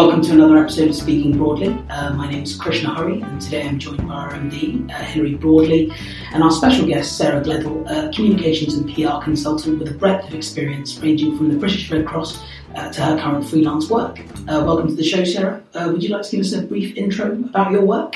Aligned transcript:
Welcome 0.00 0.22
to 0.22 0.32
another 0.32 0.56
episode 0.56 0.88
of 0.88 0.96
Speaking 0.96 1.36
Broadly. 1.36 1.76
Uh, 1.90 2.14
my 2.14 2.26
name 2.26 2.44
is 2.44 2.56
Krishna 2.56 2.94
Hurry, 2.94 3.20
and 3.20 3.38
today 3.38 3.68
I'm 3.68 3.78
joined 3.78 4.08
by 4.08 4.14
our 4.14 4.32
MD, 4.32 4.90
uh, 4.90 4.94
Hilary 4.94 5.34
Broadley, 5.34 5.94
and 6.32 6.42
our 6.42 6.50
special 6.50 6.86
guest, 6.86 7.18
Sarah 7.18 7.42
Gledhill, 7.42 7.84
a 7.86 8.10
communications 8.10 8.76
and 8.76 8.88
PR 8.94 9.22
consultant 9.22 9.78
with 9.78 9.88
a 9.88 9.94
breadth 9.94 10.26
of 10.26 10.32
experience 10.32 10.96
ranging 11.00 11.36
from 11.36 11.50
the 11.50 11.58
British 11.58 11.90
Red 11.90 12.06
Cross 12.06 12.42
uh, 12.76 12.90
to 12.90 13.02
her 13.02 13.18
current 13.18 13.46
freelance 13.46 13.90
work. 13.90 14.20
Uh, 14.48 14.64
welcome 14.64 14.88
to 14.88 14.94
the 14.94 15.04
show, 15.04 15.22
Sarah. 15.22 15.62
Uh, 15.74 15.90
would 15.92 16.02
you 16.02 16.08
like 16.08 16.22
to 16.22 16.30
give 16.30 16.46
us 16.46 16.54
a 16.54 16.62
brief 16.62 16.96
intro 16.96 17.32
about 17.34 17.70
your 17.70 17.84
work? 17.84 18.14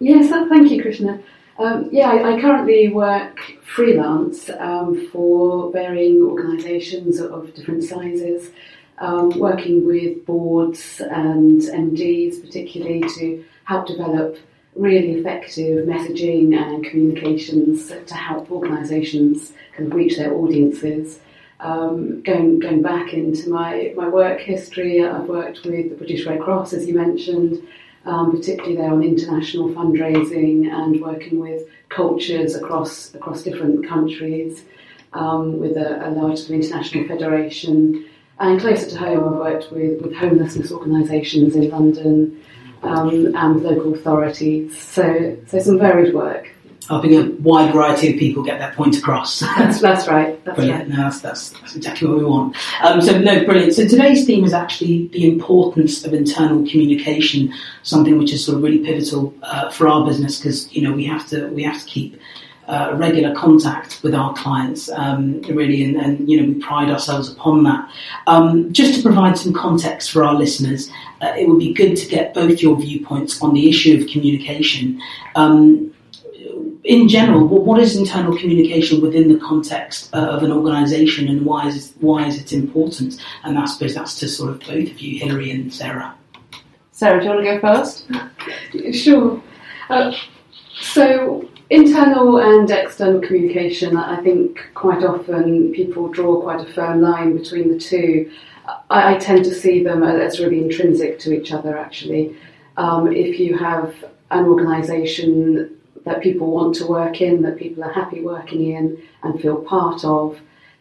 Yes, 0.00 0.28
thank 0.28 0.70
you, 0.70 0.82
Krishna. 0.82 1.22
Um, 1.58 1.88
yeah, 1.90 2.10
I, 2.10 2.34
I, 2.34 2.40
currently 2.42 2.88
work 2.88 3.40
freelance 3.62 4.50
um, 4.58 5.08
for 5.10 5.72
varying 5.72 6.20
organisations 6.20 7.18
of 7.18 7.54
different 7.54 7.82
sizes 7.82 8.50
um, 8.98 9.38
working 9.38 9.86
with 9.86 10.24
boards 10.24 11.00
and 11.00 11.60
MDs 11.60 12.40
particularly 12.40 13.00
to 13.16 13.44
help 13.64 13.86
develop 13.86 14.38
really 14.76 15.12
effective 15.12 15.86
messaging 15.86 16.56
and 16.56 16.84
communications 16.84 17.88
to 18.06 18.14
help 18.14 18.50
organisations 18.50 19.52
kind 19.76 19.90
of 19.90 19.94
reach 19.94 20.16
their 20.16 20.34
audiences. 20.34 21.20
Um, 21.60 22.22
going 22.22 22.58
going 22.58 22.82
back 22.82 23.14
into 23.14 23.48
my, 23.48 23.94
my 23.96 24.08
work 24.08 24.40
history, 24.40 25.04
I've 25.04 25.28
worked 25.28 25.64
with 25.64 25.90
the 25.90 25.96
British 25.96 26.26
Red 26.26 26.40
Cross, 26.40 26.72
as 26.72 26.86
you 26.86 26.94
mentioned, 26.94 27.66
um, 28.04 28.32
particularly 28.32 28.76
there 28.76 28.92
on 28.92 29.02
international 29.02 29.68
fundraising 29.70 30.70
and 30.70 31.00
working 31.00 31.38
with 31.38 31.66
cultures 31.88 32.54
across 32.54 33.14
across 33.14 33.42
different 33.44 33.86
countries, 33.86 34.64
um, 35.12 35.58
with 35.58 35.76
a, 35.76 36.08
a 36.08 36.10
large 36.10 36.50
international 36.50 37.06
federation. 37.06 38.04
And 38.40 38.60
closer 38.60 38.90
to 38.90 38.98
home, 38.98 39.24
I've 39.24 39.40
worked 39.40 39.70
with, 39.70 40.02
with 40.02 40.14
homelessness 40.14 40.72
organisations 40.72 41.54
in 41.54 41.70
London 41.70 42.42
um, 42.82 43.34
and 43.34 43.62
local 43.62 43.94
authorities. 43.94 44.76
So, 44.80 45.36
so 45.46 45.58
some 45.60 45.78
varied 45.78 46.14
work. 46.14 46.50
Helping 46.88 47.14
a 47.14 47.30
wide 47.40 47.72
variety 47.72 48.12
of 48.12 48.18
people 48.18 48.42
get 48.42 48.58
their 48.58 48.72
point 48.72 48.98
across. 48.98 49.40
that's, 49.40 49.80
that's 49.80 50.06
right. 50.06 50.44
That's 50.44 50.56
brilliant. 50.56 50.90
Right. 50.90 50.98
No, 50.98 51.04
that's, 51.04 51.20
that's, 51.20 51.50
that's, 51.50 51.76
exactly 51.76 52.08
what 52.08 52.18
we 52.18 52.24
want. 52.24 52.56
Um, 52.82 53.00
so, 53.00 53.18
no, 53.18 53.42
brilliant. 53.46 53.72
So, 53.72 53.88
today's 53.88 54.26
theme 54.26 54.44
is 54.44 54.52
actually 54.52 55.06
the 55.08 55.26
importance 55.26 56.04
of 56.04 56.12
internal 56.12 56.68
communication, 56.68 57.54
something 57.84 58.18
which 58.18 58.34
is 58.34 58.44
sort 58.44 58.58
of 58.58 58.62
really 58.62 58.80
pivotal 58.80 59.32
uh, 59.42 59.70
for 59.70 59.88
our 59.88 60.04
business 60.04 60.38
because 60.38 60.70
you 60.74 60.82
know 60.82 60.92
we 60.92 61.06
have 61.06 61.26
to 61.28 61.46
we 61.48 61.62
have 61.62 61.80
to 61.80 61.86
keep 61.86 62.20
uh, 62.68 62.92
regular 62.96 63.34
contact 63.34 64.02
with 64.02 64.14
our 64.14 64.34
clients, 64.34 64.90
um, 64.90 65.40
really, 65.42 65.84
and, 65.84 65.96
and, 65.96 66.28
you 66.28 66.40
know 66.40 66.46
we 66.46 66.54
pride 66.54 66.90
ourselves 66.90 67.30
upon 67.30 67.62
that. 67.64 67.88
Um, 68.26 68.72
just 68.72 68.94
to 68.94 69.02
provide 69.02 69.36
some 69.36 69.52
context 69.52 70.10
for 70.10 70.24
our 70.24 70.34
listeners, 70.34 70.90
uh, 71.20 71.32
it 71.36 71.48
would 71.48 71.58
be 71.58 71.72
good 71.72 71.96
to 71.96 72.06
get 72.08 72.32
both 72.32 72.62
your 72.62 72.76
viewpoints 72.76 73.42
on 73.42 73.54
the 73.54 73.68
issue 73.68 74.00
of 74.00 74.08
communication. 74.08 75.00
Um, 75.34 75.92
in 76.84 77.08
general, 77.08 77.46
what 77.48 77.80
is 77.80 77.96
internal 77.96 78.36
communication 78.36 79.00
within 79.00 79.32
the 79.32 79.38
context 79.40 80.14
uh, 80.14 80.18
of 80.18 80.42
an 80.42 80.52
organisation, 80.52 81.28
and 81.28 81.44
why 81.46 81.66
is 81.66 81.90
it, 81.90 81.96
why 82.00 82.26
is 82.26 82.38
it 82.38 82.52
important? 82.52 83.22
And 83.42 83.58
I 83.58 83.64
suppose 83.64 83.94
that's 83.94 84.18
to 84.20 84.28
sort 84.28 84.50
of 84.50 84.60
both 84.60 84.90
of 84.90 85.00
you, 85.00 85.18
Hilary 85.18 85.50
and 85.50 85.72
Sarah. 85.72 86.14
Sarah, 86.92 87.18
do 87.18 87.26
you 87.26 87.30
want 87.32 87.44
to 87.44 87.54
go 87.54 87.60
first? 87.60 88.06
Sure. 88.94 89.42
Uh, 89.88 90.12
so 90.80 91.48
Internal 91.70 92.38
and 92.38 92.70
external 92.70 93.20
communication, 93.20 93.96
I 93.96 94.22
think 94.22 94.60
quite 94.74 95.02
often 95.02 95.72
people 95.72 96.08
draw 96.08 96.40
quite 96.42 96.60
a 96.60 96.72
firm 96.72 97.00
line 97.00 97.36
between 97.36 97.72
the 97.72 97.78
two. 97.78 98.30
I, 98.90 99.14
I 99.14 99.18
tend 99.18 99.44
to 99.46 99.54
see 99.54 99.82
them 99.82 100.02
as 100.02 100.40
really 100.40 100.62
intrinsic 100.62 101.18
to 101.20 101.32
each 101.32 101.52
other, 101.52 101.78
actually. 101.78 102.36
Um, 102.76 103.10
if 103.10 103.40
you 103.40 103.56
have 103.56 103.94
an 104.30 104.44
organisation 104.44 105.74
that 106.04 106.22
people 106.22 106.50
want 106.50 106.74
to 106.76 106.86
work 106.86 107.22
in, 107.22 107.40
that 107.42 107.56
people 107.56 107.82
are 107.82 107.92
happy 107.92 108.20
working 108.20 108.72
in 108.72 109.02
and 109.22 109.40
feel 109.40 109.56
part 109.56 110.04
of, 110.04 110.38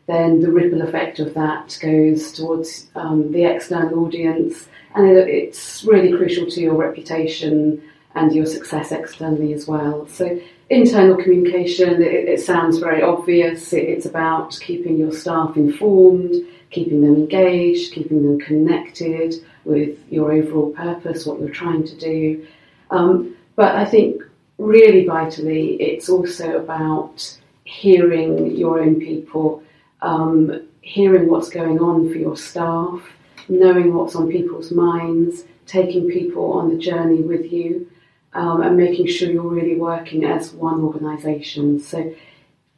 then 0.08 0.42
the 0.42 0.52
ripple 0.52 0.82
effect 0.82 1.20
of 1.20 1.34
that 1.34 1.78
goes 1.82 2.34
towards 2.34 2.88
um, 2.96 3.32
the 3.32 3.46
external 3.46 4.00
audience, 4.06 4.68
and 4.96 5.08
it, 5.08 5.30
it's 5.30 5.86
really 5.86 6.12
crucial 6.12 6.46
to 6.52 6.60
your 6.60 6.76
reputation 6.76 7.82
and 8.16 8.36
your 8.36 8.46
success 8.46 8.92
externally 8.92 9.54
as 9.54 9.66
well. 9.66 10.06
So 10.08 10.42
internal 10.74 11.16
communication, 11.16 12.02
it, 12.02 12.28
it 12.30 12.42
sounds 12.42 12.78
very 12.80 13.02
obvious. 13.02 13.74
It, 13.74 13.84
it's 13.84 14.06
about 14.06 14.58
keeping 14.60 14.98
your 14.98 15.12
staff 15.12 15.56
informed, 15.56 16.34
keeping 16.70 17.02
them 17.02 17.16
engaged, 17.16 17.94
keeping 17.94 18.24
them 18.24 18.40
connected 18.40 19.36
with 19.66 19.98
your 20.10 20.32
overall 20.34 20.72
purpose, 20.72 21.26
what 21.26 21.40
you're 21.40 21.50
trying 21.50 21.86
to 21.86 21.96
do. 21.98 22.46
Um, 22.92 23.36
but 23.56 23.76
I 23.76 23.86
think 23.86 24.22
really 24.58 25.06
vitally, 25.06 25.76
it's 25.76 26.10
also 26.10 26.58
about 26.58 27.38
hearing 27.64 28.56
your 28.56 28.82
own 28.82 29.00
people, 29.00 29.64
um, 30.02 30.68
hearing 30.82 31.30
what's 31.30 31.50
going 31.50 31.80
on 31.80 32.12
for 32.12 32.18
your 32.18 32.36
staff, 32.36 33.02
knowing 33.48 33.94
what's 33.94 34.16
on 34.16 34.30
people's 34.30 34.72
minds, 34.72 35.44
taking 35.66 36.10
people 36.10 36.54
on 36.54 36.70
the 36.70 36.78
journey 36.78 37.22
with 37.22 37.52
you 37.52 37.90
um, 38.36 38.62
and 38.62 38.78
making 38.78 39.08
sure 39.08 39.32
you're 39.32 39.44
really 39.44 39.76
working 39.76 40.26
as 40.26 40.52
one 40.54 40.82
organisation. 40.82 41.80
So, 41.80 42.14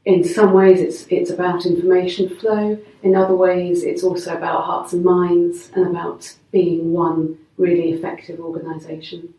in 0.06 0.24
some 0.24 0.54
ways, 0.54 0.80
it's 0.80 1.08
it's 1.08 1.32
about 1.32 1.66
information 1.66 2.30
flow. 2.38 2.78
In 3.02 3.16
other 3.16 3.36
ways, 3.36 3.84
it's 3.84 4.04
also 4.04 4.36
about 4.36 4.64
hearts 4.64 4.94
and 4.94 5.04
minds 5.04 5.72
and 5.74 5.88
about 5.88 6.32
being 6.52 6.94
one 6.94 7.38
really 7.58 7.92
effective 7.92 8.40
organisation. 8.40 9.34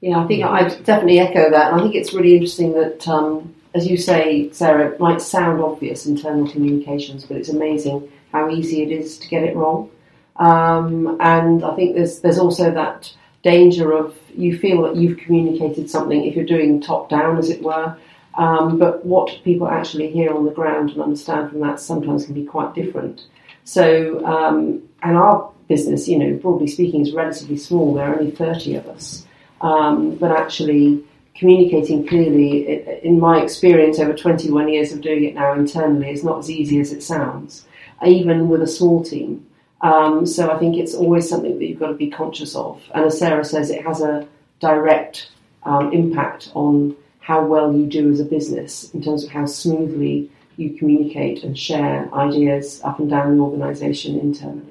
Yeah, 0.00 0.18
I 0.18 0.26
think 0.26 0.44
I 0.44 0.68
definitely 0.68 1.20
echo 1.20 1.50
that. 1.50 1.72
And 1.72 1.80
I 1.80 1.82
think 1.82 1.94
it's 1.94 2.14
really 2.14 2.34
interesting 2.34 2.72
that, 2.72 3.06
um, 3.06 3.54
as 3.74 3.86
you 3.86 3.96
say, 3.96 4.50
Sarah, 4.50 4.92
it 4.92 5.00
might 5.00 5.20
sound 5.20 5.62
obvious 5.62 6.06
internal 6.06 6.50
communications, 6.50 7.24
but 7.26 7.36
it's 7.36 7.50
amazing 7.50 8.10
how 8.32 8.48
easy 8.50 8.82
it 8.82 8.90
is 8.90 9.18
to 9.18 9.28
get 9.28 9.44
it 9.44 9.54
wrong. 9.54 9.90
Um, 10.36 11.18
and 11.20 11.62
I 11.62 11.74
think 11.76 11.94
there's 11.94 12.20
there's 12.20 12.38
also 12.38 12.70
that 12.72 13.12
danger 13.42 13.92
of 13.92 14.16
you 14.36 14.58
feel 14.58 14.82
that 14.82 14.96
you've 14.96 15.18
communicated 15.18 15.90
something 15.90 16.24
if 16.24 16.36
you're 16.36 16.44
doing 16.44 16.80
top 16.80 17.08
down, 17.08 17.38
as 17.38 17.50
it 17.50 17.62
were. 17.62 17.96
Um, 18.34 18.78
but 18.78 19.04
what 19.04 19.40
people 19.44 19.68
actually 19.68 20.10
hear 20.10 20.32
on 20.32 20.44
the 20.44 20.52
ground 20.52 20.90
and 20.90 21.02
understand 21.02 21.50
from 21.50 21.60
that 21.60 21.80
sometimes 21.80 22.26
can 22.26 22.34
be 22.34 22.44
quite 22.44 22.74
different. 22.74 23.26
So, 23.64 24.24
um, 24.24 24.82
and 25.02 25.16
our 25.16 25.50
business, 25.68 26.08
you 26.08 26.18
know, 26.18 26.36
broadly 26.36 26.66
speaking, 26.66 27.02
is 27.02 27.12
relatively 27.12 27.56
small. 27.56 27.94
There 27.94 28.06
are 28.06 28.18
only 28.18 28.30
30 28.30 28.76
of 28.76 28.86
us. 28.88 29.26
Um, 29.60 30.16
but 30.16 30.30
actually, 30.30 31.04
communicating 31.34 32.06
clearly, 32.06 32.82
in 33.02 33.18
my 33.18 33.42
experience 33.42 33.98
over 33.98 34.14
21 34.14 34.68
years 34.68 34.92
of 34.92 35.00
doing 35.00 35.24
it 35.24 35.34
now 35.34 35.52
internally, 35.54 36.10
is 36.10 36.24
not 36.24 36.38
as 36.38 36.50
easy 36.50 36.80
as 36.80 36.92
it 36.92 37.02
sounds, 37.02 37.66
even 38.06 38.48
with 38.48 38.62
a 38.62 38.66
small 38.66 39.04
team. 39.04 39.46
Um, 39.82 40.26
so 40.26 40.50
I 40.50 40.58
think 40.58 40.76
it's 40.76 40.94
always 40.94 41.28
something 41.28 41.58
that 41.58 41.66
you've 41.66 41.80
got 41.80 41.88
to 41.88 41.94
be 41.94 42.10
conscious 42.10 42.54
of. 42.54 42.82
And 42.94 43.06
as 43.06 43.18
Sarah 43.18 43.44
says, 43.44 43.70
it 43.70 43.84
has 43.84 44.00
a 44.00 44.26
direct 44.60 45.30
um, 45.62 45.92
impact 45.92 46.50
on 46.54 46.96
how 47.20 47.44
well 47.44 47.72
you 47.72 47.86
do 47.86 48.10
as 48.10 48.20
a 48.20 48.24
business 48.24 48.92
in 48.92 49.02
terms 49.02 49.24
of 49.24 49.30
how 49.30 49.46
smoothly 49.46 50.30
you 50.56 50.76
communicate 50.76 51.42
and 51.42 51.58
share 51.58 52.12
ideas 52.14 52.80
up 52.84 52.98
and 52.98 53.08
down 53.08 53.36
the 53.36 53.42
organisation 53.42 54.18
internally. 54.18 54.66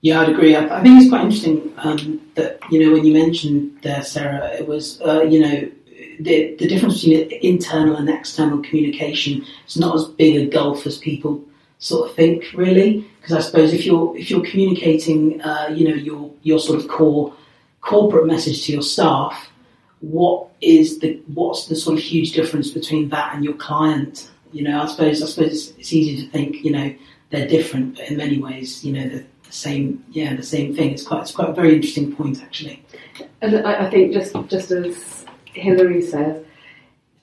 Yeah, 0.00 0.20
I'd 0.20 0.28
agree. 0.28 0.56
I, 0.56 0.82
think 0.82 1.00
it's 1.00 1.10
quite 1.10 1.22
interesting 1.22 1.72
um, 1.78 2.20
that 2.36 2.60
you 2.70 2.78
know 2.78 2.92
when 2.92 3.04
you 3.04 3.12
mentioned 3.12 3.78
there, 3.82 4.02
Sarah, 4.02 4.48
it 4.52 4.66
was 4.66 5.00
uh, 5.02 5.22
you 5.22 5.40
know 5.40 5.70
the 6.20 6.54
the 6.56 6.68
difference 6.68 7.02
between 7.02 7.30
internal 7.42 7.96
and 7.96 8.08
external 8.08 8.62
communication 8.62 9.44
is 9.66 9.76
not 9.76 9.96
as 9.96 10.04
big 10.04 10.36
a 10.36 10.46
gulf 10.46 10.86
as 10.86 10.98
people 10.98 11.44
sort 11.78 12.08
of 12.08 12.16
think, 12.16 12.44
really. 12.54 13.08
Because 13.20 13.36
I 13.36 13.40
suppose 13.40 13.72
if 13.72 13.86
you're 13.86 14.16
if 14.16 14.30
you're 14.30 14.44
communicating, 14.44 15.40
uh, 15.42 15.72
you 15.74 15.88
know, 15.88 15.94
your 15.94 16.30
your 16.42 16.58
sort 16.58 16.78
of 16.78 16.88
core 16.88 17.34
corporate 17.80 18.26
message 18.26 18.66
to 18.66 18.72
your 18.72 18.82
staff, 18.82 19.50
what 20.00 20.48
is 20.60 20.98
the 21.00 21.20
what's 21.34 21.66
the 21.66 21.76
sort 21.76 21.98
of 21.98 22.02
huge 22.02 22.32
difference 22.32 22.70
between 22.70 23.08
that 23.10 23.34
and 23.34 23.44
your 23.44 23.54
client? 23.54 24.30
You 24.52 24.62
know, 24.64 24.82
I 24.82 24.86
suppose 24.86 25.22
I 25.22 25.26
suppose 25.26 25.52
it's, 25.52 25.78
it's 25.78 25.92
easy 25.92 26.24
to 26.24 26.30
think, 26.30 26.64
you 26.64 26.72
know, 26.72 26.94
they're 27.30 27.48
different, 27.48 27.96
but 27.96 28.10
in 28.10 28.16
many 28.16 28.38
ways, 28.38 28.84
you 28.84 28.92
know, 28.92 29.08
the, 29.08 29.24
the 29.44 29.52
same. 29.52 30.04
Yeah, 30.10 30.34
the 30.34 30.42
same 30.42 30.74
thing. 30.74 30.92
It's 30.92 31.06
quite 31.06 31.22
it's 31.22 31.32
quite 31.32 31.50
a 31.50 31.52
very 31.52 31.74
interesting 31.74 32.14
point, 32.14 32.42
actually. 32.42 32.82
And 33.40 33.56
I, 33.66 33.86
I 33.86 33.90
think 33.90 34.12
just 34.12 34.34
just 34.48 34.70
as 34.70 35.24
Hilary 35.52 36.02
says, 36.02 36.44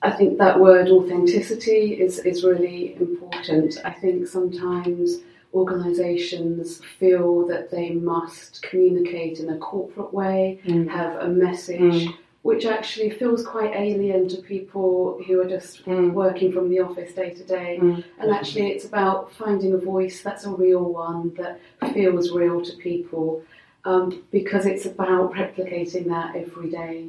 I 0.06 0.10
think 0.10 0.38
that 0.38 0.60
word 0.60 0.88
authenticity 0.88 1.94
is, 2.04 2.18
is 2.20 2.44
really 2.44 2.94
important. 2.96 3.78
I 3.84 3.90
think 3.90 4.26
sometimes 4.28 5.18
organisations 5.52 6.80
feel 6.98 7.46
that 7.48 7.70
they 7.70 7.90
must 7.90 8.62
communicate 8.62 9.40
in 9.40 9.48
a 9.50 9.58
corporate 9.58 10.12
way, 10.12 10.60
mm. 10.64 10.88
have 10.88 11.12
a 11.16 11.28
message, 11.28 11.80
mm. 11.80 12.14
which 12.42 12.64
actually 12.66 13.10
feels 13.10 13.44
quite 13.44 13.72
alien 13.74 14.28
to 14.28 14.36
people 14.54 15.20
who 15.26 15.40
are 15.40 15.48
just 15.48 15.84
mm. 15.86 16.12
working 16.12 16.52
from 16.52 16.68
the 16.70 16.80
office 16.80 17.12
day 17.14 17.30
to 17.30 17.44
day. 17.44 17.78
Mm. 17.82 18.04
And 18.20 18.30
actually, 18.32 18.68
it's 18.72 18.84
about 18.84 19.32
finding 19.32 19.72
a 19.74 19.78
voice 19.78 20.22
that's 20.22 20.44
a 20.44 20.50
real 20.50 20.84
one, 20.84 21.34
that 21.38 21.58
feels 21.94 22.30
real 22.30 22.62
to 22.62 22.72
people. 22.76 23.42
um, 23.86 24.24
because 24.32 24.66
it's 24.66 24.84
about 24.84 25.32
replicating 25.32 26.06
that 26.08 26.34
every 26.36 26.70
day. 26.70 27.06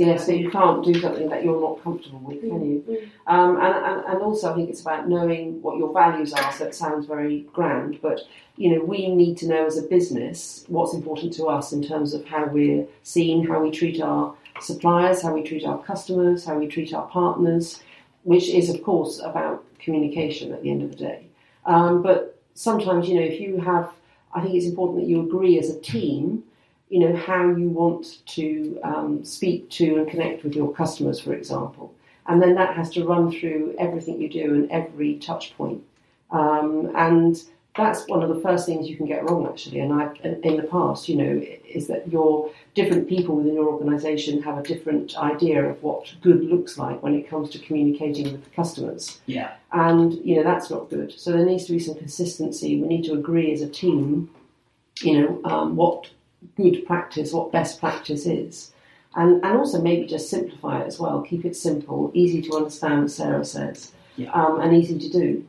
Yeah, 0.00 0.16
so 0.16 0.32
you 0.32 0.50
can't 0.50 0.82
do 0.82 0.98
something 0.98 1.28
that 1.28 1.44
you're 1.44 1.60
not 1.60 1.84
comfortable 1.84 2.20
with, 2.20 2.40
can 2.40 2.64
you? 2.64 3.10
Um, 3.26 3.56
and, 3.60 3.74
and, 3.84 4.04
and 4.06 4.22
also, 4.22 4.50
I 4.50 4.54
think 4.54 4.70
it's 4.70 4.80
about 4.80 5.10
knowing 5.10 5.60
what 5.60 5.76
your 5.76 5.92
values 5.92 6.32
are. 6.32 6.50
So 6.52 6.64
it 6.64 6.74
sounds 6.74 7.04
very 7.04 7.40
grand, 7.52 8.00
but 8.00 8.22
you 8.56 8.74
know, 8.74 8.82
we 8.82 9.14
need 9.14 9.36
to 9.38 9.46
know 9.46 9.66
as 9.66 9.76
a 9.76 9.82
business 9.82 10.64
what's 10.68 10.94
important 10.94 11.34
to 11.34 11.48
us 11.48 11.74
in 11.74 11.82
terms 11.82 12.14
of 12.14 12.24
how 12.24 12.46
we're 12.46 12.86
seen, 13.02 13.46
how 13.46 13.62
we 13.62 13.70
treat 13.70 14.00
our 14.00 14.34
suppliers, 14.60 15.20
how 15.20 15.34
we 15.34 15.42
treat 15.42 15.66
our 15.66 15.82
customers, 15.82 16.46
how 16.46 16.56
we 16.58 16.66
treat 16.66 16.94
our 16.94 17.06
partners, 17.08 17.82
which 18.22 18.48
is, 18.48 18.70
of 18.70 18.82
course, 18.82 19.20
about 19.20 19.62
communication 19.80 20.50
at 20.54 20.62
the 20.62 20.70
end 20.70 20.82
of 20.82 20.88
the 20.92 20.96
day. 20.96 21.26
Um, 21.66 22.00
but 22.00 22.40
sometimes, 22.54 23.06
you 23.06 23.16
know, 23.16 23.26
if 23.26 23.38
you 23.38 23.60
have, 23.60 23.92
I 24.32 24.40
think 24.40 24.54
it's 24.54 24.64
important 24.64 25.00
that 25.00 25.08
you 25.08 25.20
agree 25.20 25.58
as 25.58 25.68
a 25.68 25.78
team 25.78 26.44
you 26.90 26.98
know, 26.98 27.16
how 27.16 27.48
you 27.48 27.68
want 27.68 28.18
to 28.26 28.78
um, 28.82 29.24
speak 29.24 29.70
to 29.70 29.96
and 29.96 30.10
connect 30.10 30.42
with 30.42 30.54
your 30.54 30.72
customers, 30.74 31.20
for 31.20 31.32
example. 31.32 31.94
And 32.26 32.42
then 32.42 32.54
that 32.56 32.76
has 32.76 32.90
to 32.90 33.04
run 33.04 33.30
through 33.30 33.74
everything 33.78 34.20
you 34.20 34.28
do 34.28 34.54
and 34.54 34.70
every 34.70 35.16
touch 35.18 35.56
point. 35.56 35.82
Um, 36.30 36.92
and 36.96 37.42
that's 37.76 38.06
one 38.08 38.22
of 38.22 38.28
the 38.28 38.40
first 38.40 38.66
things 38.66 38.88
you 38.88 38.96
can 38.96 39.06
get 39.06 39.28
wrong, 39.28 39.46
actually. 39.46 39.80
And 39.80 39.92
I, 39.92 40.12
in 40.42 40.56
the 40.56 40.64
past, 40.64 41.08
you 41.08 41.16
know, 41.16 41.42
is 41.68 41.86
that 41.86 42.10
your 42.10 42.50
different 42.74 43.08
people 43.08 43.36
within 43.36 43.54
your 43.54 43.68
organisation 43.68 44.42
have 44.42 44.58
a 44.58 44.62
different 44.62 45.16
idea 45.16 45.64
of 45.64 45.80
what 45.82 46.12
good 46.20 46.44
looks 46.44 46.76
like 46.76 47.02
when 47.02 47.14
it 47.14 47.28
comes 47.28 47.50
to 47.50 47.58
communicating 47.60 48.32
with 48.32 48.44
the 48.44 48.50
customers. 48.50 49.20
Yeah. 49.26 49.52
And 49.72 50.14
you 50.24 50.36
know 50.36 50.42
that's 50.42 50.70
not 50.70 50.90
good. 50.90 51.12
So 51.18 51.30
there 51.30 51.44
needs 51.44 51.66
to 51.66 51.72
be 51.72 51.78
some 51.78 51.94
consistency. 51.94 52.80
We 52.80 52.88
need 52.88 53.04
to 53.04 53.12
agree 53.12 53.52
as 53.52 53.62
a 53.62 53.68
team, 53.68 54.30
you 55.02 55.20
know, 55.20 55.40
um, 55.44 55.76
what 55.76 56.10
good 56.56 56.84
practice, 56.86 57.32
what 57.32 57.52
best 57.52 57.80
practice 57.80 58.26
is. 58.26 58.72
And, 59.16 59.44
and 59.44 59.58
also 59.58 59.80
maybe 59.80 60.06
just 60.06 60.30
simplify 60.30 60.82
it 60.82 60.86
as 60.86 61.00
well. 61.00 61.22
Keep 61.22 61.44
it 61.44 61.56
simple, 61.56 62.10
easy 62.14 62.40
to 62.42 62.56
understand, 62.56 63.04
as 63.04 63.14
Sarah 63.16 63.44
says, 63.44 63.92
Yeah. 64.16 64.30
um, 64.32 64.60
and 64.60 64.72
easy 64.74 64.98
to 64.98 65.08
do. 65.08 65.44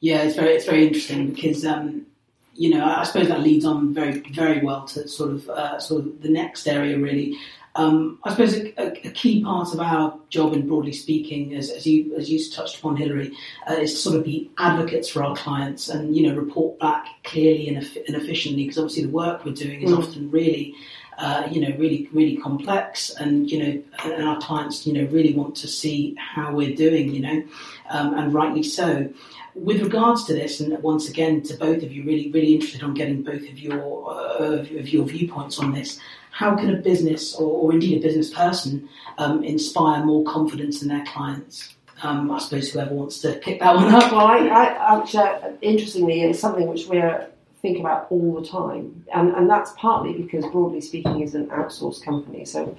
Yeah, 0.00 0.22
it's 0.22 0.36
very 0.36 0.54
it's 0.54 0.66
very 0.66 0.86
interesting 0.86 1.30
because 1.30 1.64
um, 1.64 2.06
you 2.54 2.70
know 2.70 2.84
I 2.84 3.02
suppose 3.04 3.28
that 3.28 3.40
leads 3.40 3.64
on 3.64 3.94
very 3.94 4.20
very 4.34 4.60
well 4.64 4.84
to 4.88 5.08
sort 5.08 5.30
of 5.30 5.48
uh, 5.48 5.80
sort 5.80 6.04
of 6.04 6.22
the 6.22 6.28
next 6.28 6.66
area 6.68 6.98
really. 6.98 7.36
Um, 7.76 8.18
I 8.24 8.30
suppose 8.30 8.54
a, 8.56 8.72
a, 8.80 8.86
a 9.08 9.10
key 9.10 9.44
part 9.44 9.72
of 9.74 9.80
our 9.80 10.18
job, 10.30 10.52
and 10.54 10.66
broadly 10.66 10.92
speaking, 10.92 11.54
as, 11.54 11.70
as 11.70 11.86
you 11.86 12.14
as 12.16 12.30
you 12.30 12.38
touched 12.50 12.78
upon, 12.78 12.96
Hilary, 12.96 13.32
uh, 13.68 13.74
is 13.74 13.92
to 13.92 13.98
sort 13.98 14.16
of 14.16 14.24
be 14.24 14.50
advocates 14.58 15.08
for 15.08 15.22
our 15.22 15.36
clients 15.36 15.88
and 15.88 16.16
you 16.16 16.26
know 16.26 16.34
report 16.34 16.78
back 16.78 17.06
clearly 17.24 17.68
and, 17.68 17.78
eff- 17.78 17.96
and 18.06 18.16
efficiently 18.16 18.64
because 18.64 18.78
obviously 18.78 19.02
the 19.04 19.10
work 19.10 19.44
we're 19.44 19.52
doing 19.52 19.82
is 19.82 19.90
Mm. 19.90 19.98
often 19.98 20.30
really. 20.30 20.74
Uh, 21.18 21.48
you 21.50 21.62
know, 21.62 21.74
really, 21.78 22.10
really 22.12 22.36
complex, 22.36 23.08
and 23.18 23.50
you 23.50 23.58
know, 23.58 23.82
and 24.04 24.22
our 24.28 24.38
clients, 24.38 24.86
you 24.86 24.92
know, 24.92 25.04
really 25.10 25.32
want 25.32 25.56
to 25.56 25.66
see 25.66 26.14
how 26.18 26.52
we're 26.52 26.76
doing, 26.76 27.08
you 27.14 27.20
know, 27.20 27.42
um, 27.88 28.12
and 28.18 28.34
rightly 28.34 28.62
so 28.62 29.08
with 29.54 29.80
regards 29.80 30.24
to 30.24 30.34
this, 30.34 30.60
and 30.60 30.76
once 30.82 31.08
again 31.08 31.40
to 31.44 31.54
both 31.56 31.82
of 31.82 31.90
you, 31.90 32.04
really, 32.04 32.30
really 32.30 32.54
interested 32.54 32.82
on 32.82 32.92
getting 32.92 33.22
both 33.22 33.48
of 33.48 33.58
your 33.58 34.10
uh, 34.10 34.58
of 34.58 34.88
your 34.90 35.06
viewpoints 35.06 35.58
on 35.58 35.72
this. 35.72 35.98
How 36.36 36.54
can 36.54 36.68
a 36.68 36.76
business, 36.76 37.34
or, 37.34 37.50
or 37.50 37.72
indeed 37.72 37.96
a 37.96 38.02
business 38.02 38.28
person, 38.28 38.86
um, 39.16 39.42
inspire 39.42 40.04
more 40.04 40.22
confidence 40.24 40.82
in 40.82 40.88
their 40.88 41.02
clients? 41.06 41.74
Um, 42.02 42.30
I 42.30 42.38
suppose 42.38 42.70
whoever 42.70 42.94
wants 42.94 43.20
to 43.20 43.38
kick 43.38 43.60
that 43.60 43.74
one 43.74 43.88
up. 43.94 44.12
Well, 44.12 44.26
I, 44.26 44.40
I, 44.46 44.98
actually, 44.98 45.56
interestingly, 45.62 46.24
it's 46.24 46.38
something 46.38 46.68
which 46.68 46.88
we're 46.88 47.26
think 47.62 47.78
about 47.78 48.08
all 48.10 48.38
the 48.38 48.46
time, 48.46 49.02
and 49.14 49.32
and 49.32 49.48
that's 49.48 49.72
partly 49.78 50.12
because 50.12 50.44
broadly 50.52 50.82
speaking, 50.82 51.22
is 51.22 51.34
an 51.34 51.46
outsourced 51.46 52.04
company, 52.04 52.44
so 52.44 52.76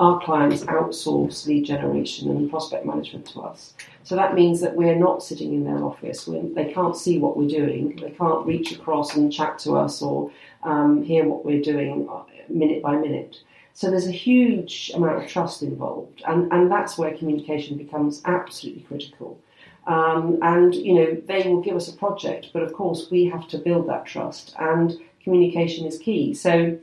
our 0.00 0.18
clients 0.20 0.64
outsource 0.64 1.46
lead 1.46 1.66
generation 1.66 2.30
and 2.30 2.50
prospect 2.50 2.86
management 2.86 3.26
to 3.26 3.40
us. 3.40 3.74
So 4.04 4.16
that 4.16 4.34
means 4.34 4.60
that 4.62 4.74
we're 4.74 4.96
not 4.98 5.22
sitting 5.22 5.52
in 5.52 5.64
their 5.64 5.84
office. 5.84 6.26
we 6.26 6.40
they 6.54 6.72
can't 6.72 6.96
see 6.96 7.18
what 7.18 7.36
we're 7.36 7.48
doing. 7.48 7.96
They 8.00 8.10
can't 8.10 8.46
reach 8.46 8.72
across 8.72 9.14
and 9.14 9.32
chat 9.32 9.58
to 9.60 9.76
us 9.76 10.00
or 10.00 10.30
um, 10.62 11.02
hear 11.02 11.24
what 11.24 11.44
we're 11.44 11.62
doing 11.62 12.08
uh, 12.10 12.22
minute 12.48 12.82
by 12.82 12.96
minute. 12.96 13.36
So 13.74 13.90
there's 13.90 14.08
a 14.08 14.12
huge 14.12 14.90
amount 14.94 15.22
of 15.22 15.30
trust 15.30 15.62
involved, 15.62 16.22
and, 16.26 16.50
and 16.52 16.70
that's 16.70 16.98
where 16.98 17.16
communication 17.16 17.76
becomes 17.76 18.20
absolutely 18.24 18.82
critical. 18.82 19.40
Um, 19.86 20.38
and 20.42 20.74
you 20.74 20.94
know 20.94 21.22
they 21.26 21.48
will 21.48 21.62
give 21.62 21.76
us 21.76 21.88
a 21.88 21.96
project, 21.96 22.48
but 22.52 22.62
of 22.62 22.72
course 22.72 23.08
we 23.10 23.24
have 23.26 23.48
to 23.48 23.58
build 23.58 23.88
that 23.88 24.04
trust, 24.04 24.54
and 24.58 24.98
communication 25.22 25.86
is 25.86 25.98
key. 25.98 26.34
So 26.34 26.76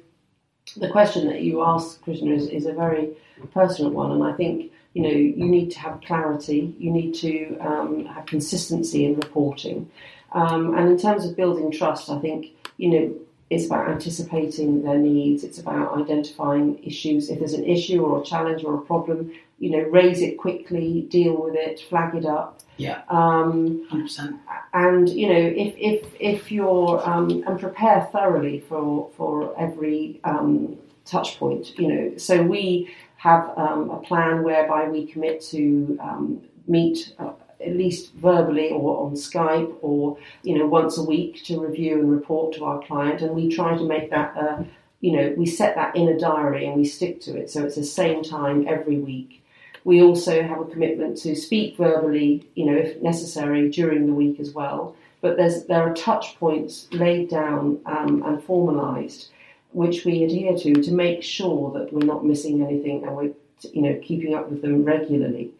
the 0.78 0.90
question 0.90 1.28
that 1.28 1.42
you 1.42 1.64
asked, 1.64 2.02
Krishna, 2.02 2.32
is, 2.34 2.48
is 2.48 2.66
a 2.66 2.74
very 2.74 3.10
personal 3.54 3.92
one, 3.92 4.12
and 4.12 4.24
I 4.24 4.32
think 4.32 4.72
you 4.94 5.04
know 5.04 5.10
you 5.10 5.46
need 5.46 5.72
to 5.72 5.80
have 5.80 6.02
clarity, 6.02 6.74
you 6.80 6.92
need 6.92 7.14
to 7.16 7.58
um, 7.60 8.06
have 8.06 8.26
consistency 8.26 9.06
in 9.06 9.16
reporting, 9.16 9.92
um, 10.32 10.76
and 10.76 10.90
in 10.90 10.98
terms 10.98 11.26
of 11.26 11.36
building 11.36 11.72
trust, 11.72 12.10
I 12.10 12.20
think 12.20 12.48
you 12.78 12.90
know 12.90 13.16
it's 13.50 13.66
about 13.66 13.90
anticipating 13.90 14.82
their 14.84 14.98
needs. 14.98 15.44
It's 15.44 15.60
about 15.60 16.02
identifying 16.02 16.84
issues. 16.84 17.30
If 17.30 17.40
there's 17.40 17.54
an 17.54 17.66
issue 17.66 18.04
or 18.04 18.22
a 18.22 18.26
challenge 18.26 18.64
or 18.64 18.76
a 18.76 18.82
problem, 18.82 19.32
you 19.60 19.70
know, 19.70 19.84
raise 19.90 20.22
it 20.22 20.38
quickly, 20.38 21.08
deal 21.10 21.42
with 21.42 21.56
it, 21.56 21.80
flag 21.80 22.16
it 22.16 22.26
up. 22.26 22.60
Yeah. 22.78 23.04
Um, 23.10 23.86
Hundred 23.90 24.04
percent. 24.04 24.36
and 24.74 25.08
you 25.08 25.30
know, 25.30 25.40
if 25.40 25.76
if 25.78 26.14
if 26.20 26.52
you're 26.52 27.08
um, 27.08 27.44
and 27.48 27.60
prepare 27.60 28.10
thoroughly 28.12 28.60
for 28.60 29.10
for 29.16 29.58
every 29.60 30.20
um, 30.24 30.78
touch 31.06 31.40
point. 31.40 31.78
You 31.80 31.88
know, 31.88 32.18
so 32.18 32.42
we 32.42 32.94
have 33.18 33.58
um, 33.58 33.90
a 33.92 34.00
plan 34.00 34.44
whereby 34.44 34.90
we 34.90 35.06
commit 35.06 35.42
to 35.52 35.98
um, 36.02 36.42
meet. 36.68 37.14
Uh, 37.18 37.32
at 37.60 37.76
least 37.76 38.14
verbally 38.14 38.70
or 38.70 39.06
on 39.06 39.14
Skype 39.14 39.76
or 39.82 40.18
you 40.44 40.58
know 40.58 40.66
once 40.66 40.98
a 40.98 41.04
week 41.04 41.44
to 41.46 41.60
review 41.60 42.00
and 42.00 42.12
report 42.12 42.54
to 42.56 42.66
our 42.66 42.82
client. 42.82 43.22
And 43.22 43.36
we 43.36 43.50
try 43.50 43.78
to 43.78 43.84
make 43.84 44.10
that 44.10 44.36
uh, 44.38 44.64
you 45.02 45.12
know 45.14 45.34
we 45.38 45.46
set 45.46 45.76
that 45.76 45.96
in 45.96 46.08
a 46.08 46.18
diary 46.18 46.66
and 46.66 46.76
we 46.76 46.86
stick 46.86 47.22
to 47.22 47.38
it. 47.38 47.50
So 47.50 47.64
it's 47.64 47.76
the 47.76 47.84
same 47.84 48.24
time 48.24 48.68
every 48.68 48.98
week. 48.98 49.44
We 49.84 50.02
also 50.02 50.42
have 50.42 50.60
a 50.60 50.66
commitment 50.66 51.18
to 51.18 51.36
speak 51.36 51.78
verbally 51.78 52.50
you 52.56 52.66
know 52.66 52.78
if 52.78 53.02
necessary 53.02 53.70
during 53.70 54.08
the 54.08 54.14
week 54.14 54.40
as 54.40 54.52
well. 54.52 54.96
But 55.22 55.38
there's 55.38 55.66
there 55.66 55.82
are 55.82 55.94
touch 55.94 56.38
points 56.40 56.88
laid 56.92 57.30
down 57.30 57.80
um, 57.86 58.24
and 58.24 58.44
formalized 58.44 59.30
which 59.76 60.06
we 60.06 60.24
adhere 60.24 60.58
to 60.58 60.74
to 60.74 60.92
make 60.92 61.22
sure 61.22 61.70
that 61.74 61.92
we're 61.92 62.06
not 62.06 62.26
missing 62.26 62.64
anything 62.64 63.04
and 63.04 63.16
we're 63.16 63.34
you 63.74 63.82
know 63.82 64.00
keeping 64.02 64.34
up 64.34 64.50
with 64.50 64.62
them 64.62 64.84
regularly. 64.84 65.52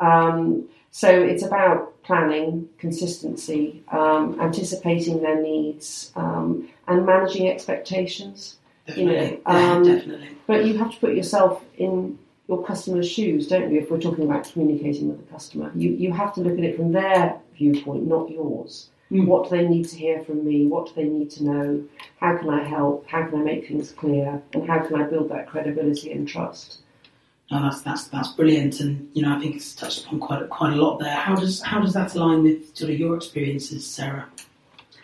Um, 0.00 0.68
so 0.96 1.10
it's 1.10 1.42
about 1.42 2.00
planning, 2.04 2.68
consistency, 2.78 3.82
um, 3.88 4.40
anticipating 4.40 5.22
their 5.22 5.42
needs, 5.42 6.12
um, 6.14 6.68
and 6.86 7.04
managing 7.04 7.48
expectations. 7.48 8.58
Definitely. 8.86 9.12
You 9.12 9.18
know, 9.18 9.40
Yeah, 9.44 9.72
um, 9.72 9.82
definitely. 9.82 10.28
But 10.46 10.66
you 10.66 10.78
have 10.78 10.92
to 10.92 11.00
put 11.00 11.16
yourself 11.16 11.64
in 11.78 12.16
your 12.46 12.64
customer's 12.64 13.10
shoes, 13.10 13.48
don't 13.48 13.72
you? 13.72 13.80
If 13.80 13.90
we're 13.90 13.98
talking 13.98 14.24
about 14.24 14.44
communicating 14.44 15.08
with 15.08 15.18
the 15.18 15.32
customer, 15.32 15.72
you 15.74 15.90
you 15.90 16.12
have 16.12 16.32
to 16.34 16.40
look 16.42 16.56
at 16.56 16.62
it 16.62 16.76
from 16.76 16.92
their 16.92 17.40
viewpoint, 17.56 18.06
not 18.06 18.30
yours. 18.30 18.90
Mm. 19.10 19.26
What 19.26 19.50
do 19.50 19.56
they 19.56 19.66
need 19.66 19.88
to 19.88 19.96
hear 19.96 20.22
from 20.22 20.46
me? 20.46 20.68
What 20.68 20.86
do 20.86 20.92
they 20.94 21.08
need 21.08 21.28
to 21.32 21.44
know? 21.44 21.84
How 22.20 22.36
can 22.36 22.50
I 22.50 22.62
help? 22.62 23.04
How 23.08 23.26
can 23.26 23.40
I 23.40 23.42
make 23.42 23.66
things 23.66 23.90
clear? 23.90 24.40
And 24.52 24.64
how 24.64 24.78
can 24.86 24.94
I 25.02 25.02
build 25.02 25.28
that 25.30 25.48
credibility 25.48 26.12
and 26.12 26.28
trust? 26.28 26.83
No, 27.50 27.62
that's 27.62 27.82
that's 27.82 28.08
that's 28.08 28.28
brilliant, 28.28 28.80
and 28.80 29.08
you 29.12 29.22
know 29.22 29.36
I 29.36 29.38
think 29.38 29.54
it's 29.56 29.74
touched 29.74 30.04
upon 30.06 30.18
quite 30.20 30.48
quite 30.48 30.72
a 30.72 30.76
lot 30.76 30.98
there. 30.98 31.14
How 31.14 31.34
does 31.34 31.60
how 31.60 31.80
does 31.80 31.92
that 31.92 32.14
align 32.14 32.42
with 32.42 32.74
sort 32.76 32.90
of 32.90 32.98
your 32.98 33.16
experiences, 33.16 33.86
Sarah? 33.86 34.26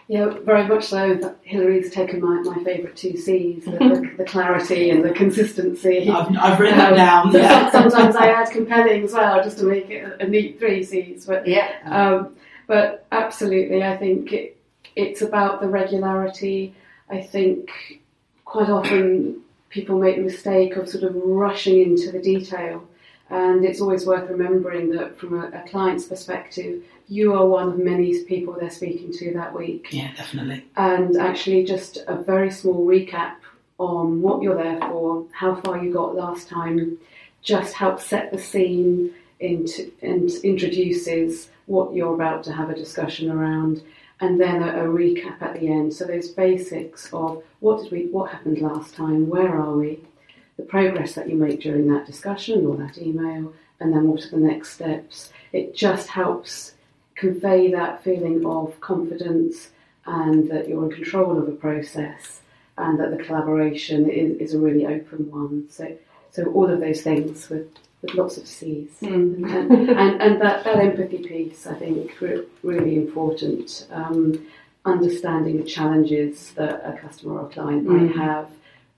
Yeah, 0.08 0.30
very 0.44 0.66
much 0.66 0.86
so. 0.86 1.36
Hilary's 1.42 1.92
taken 1.92 2.20
my, 2.20 2.40
my 2.40 2.64
favourite 2.64 2.96
two 2.96 3.16
C's 3.16 3.64
the, 3.64 3.70
the, 3.70 4.14
the 4.18 4.24
clarity 4.24 4.90
and 4.90 5.04
the 5.04 5.12
consistency. 5.12 6.08
I've, 6.10 6.36
I've 6.36 6.58
written 6.58 6.78
that 6.78 6.90
Um, 6.92 6.96
down. 6.96 7.32
So 7.32 7.38
Yeah. 7.38 7.70
Sometimes 7.72 8.16
I 8.16 8.26
add 8.30 8.50
compelling 8.50 9.04
as 9.04 9.12
well, 9.12 9.40
just 9.44 9.58
to 9.58 9.64
make 9.66 9.88
it 9.88 10.02
a, 10.02 10.24
a 10.24 10.28
neat 10.28 10.58
three 10.58 10.82
C's. 10.82 11.26
But 11.26 11.46
Yeah. 11.46 11.68
um, 11.84 12.34
but 12.66 13.06
absolutely, 13.12 13.84
I 13.84 13.96
think 13.98 14.32
it, 14.32 14.56
it's 14.96 15.22
about 15.22 15.60
the 15.60 15.68
regularity. 15.68 16.74
I 17.08 17.20
think 17.20 17.70
quite 18.44 18.68
often 18.68 19.42
people 19.70 19.98
make 19.98 20.16
the 20.16 20.22
mistake 20.22 20.76
of 20.76 20.88
sort 20.88 21.04
of 21.04 21.14
rushing 21.14 21.80
into 21.82 22.12
the 22.12 22.20
detail, 22.20 22.86
and 23.30 23.64
it's 23.64 23.80
always 23.80 24.04
worth 24.04 24.28
remembering 24.28 24.90
that 24.90 25.16
from 25.18 25.40
a, 25.40 25.46
a 25.56 25.68
client's 25.68 26.06
perspective, 26.06 26.82
you 27.08 27.32
are 27.32 27.46
one 27.46 27.68
of 27.68 27.78
many 27.78 28.22
people 28.24 28.56
they're 28.58 28.70
speaking 28.70 29.12
to 29.12 29.32
that 29.32 29.52
week 29.52 29.88
yeah, 29.90 30.12
definitely. 30.14 30.64
and 30.76 31.16
actually 31.16 31.64
just 31.64 31.98
a 32.06 32.16
very 32.16 32.50
small 32.50 32.86
recap 32.86 33.34
on 33.78 34.20
what 34.20 34.42
you're 34.42 34.56
there 34.56 34.78
for, 34.80 35.24
how 35.32 35.54
far 35.54 35.82
you 35.82 35.92
got 35.92 36.14
last 36.14 36.48
time, 36.48 36.98
just 37.42 37.72
helps 37.72 38.04
set 38.04 38.30
the 38.30 38.38
scene 38.38 39.12
into, 39.40 39.90
and 40.02 40.30
introduces 40.44 41.48
what 41.66 41.94
you're 41.94 42.14
about 42.14 42.44
to 42.44 42.52
have 42.52 42.68
a 42.68 42.74
discussion 42.74 43.30
around. 43.30 43.82
And 44.20 44.40
then 44.40 44.62
a, 44.62 44.84
a, 44.84 44.88
recap 44.88 45.40
at 45.40 45.58
the 45.58 45.68
end. 45.68 45.94
So 45.94 46.04
those 46.04 46.28
basics 46.28 47.12
of 47.12 47.42
what 47.60 47.82
did 47.82 47.92
we, 47.92 48.06
what 48.06 48.30
happened 48.30 48.58
last 48.58 48.94
time, 48.94 49.28
where 49.28 49.58
are 49.58 49.76
we, 49.76 50.00
the 50.56 50.62
progress 50.62 51.14
that 51.14 51.28
you 51.28 51.36
make 51.36 51.62
during 51.62 51.88
that 51.92 52.06
discussion 52.06 52.66
or 52.66 52.76
that 52.76 52.98
email, 52.98 53.52
and 53.80 53.92
then 53.92 54.08
what 54.08 54.24
are 54.24 54.30
the 54.30 54.36
next 54.36 54.72
steps. 54.74 55.32
It 55.52 55.74
just 55.74 56.08
helps 56.08 56.74
convey 57.14 57.70
that 57.72 58.04
feeling 58.04 58.44
of 58.44 58.78
confidence 58.80 59.70
and 60.06 60.50
that 60.50 60.68
you're 60.68 60.84
in 60.84 60.90
control 60.90 61.38
of 61.38 61.48
a 61.48 61.52
process 61.52 62.40
and 62.76 62.98
that 62.98 63.10
the 63.16 63.22
collaboration 63.22 64.08
is, 64.08 64.36
is 64.38 64.54
a 64.54 64.58
really 64.58 64.86
open 64.86 65.30
one. 65.30 65.66
So, 65.70 65.96
so 66.30 66.44
all 66.46 66.70
of 66.70 66.80
those 66.80 67.02
things 67.02 67.48
with, 67.48 67.68
with 68.02 68.14
lots 68.14 68.36
of 68.36 68.46
C's. 68.46 68.90
Mm. 69.02 69.44
And, 69.44 69.90
and, 69.90 70.22
and, 70.22 70.40
that, 70.40 70.64
that 70.64 70.78
empathy 70.78 71.18
piece, 71.18 71.66
I 71.66 71.74
think, 71.74 72.18
really 72.62 72.96
important. 72.96 73.86
Um, 73.90 74.46
understanding 74.84 75.58
the 75.58 75.64
challenges 75.64 76.52
that 76.52 76.82
a 76.84 76.96
customer 76.98 77.40
or 77.40 77.48
client 77.50 77.86
mm. 77.86 78.00
might 78.00 78.16
have, 78.16 78.50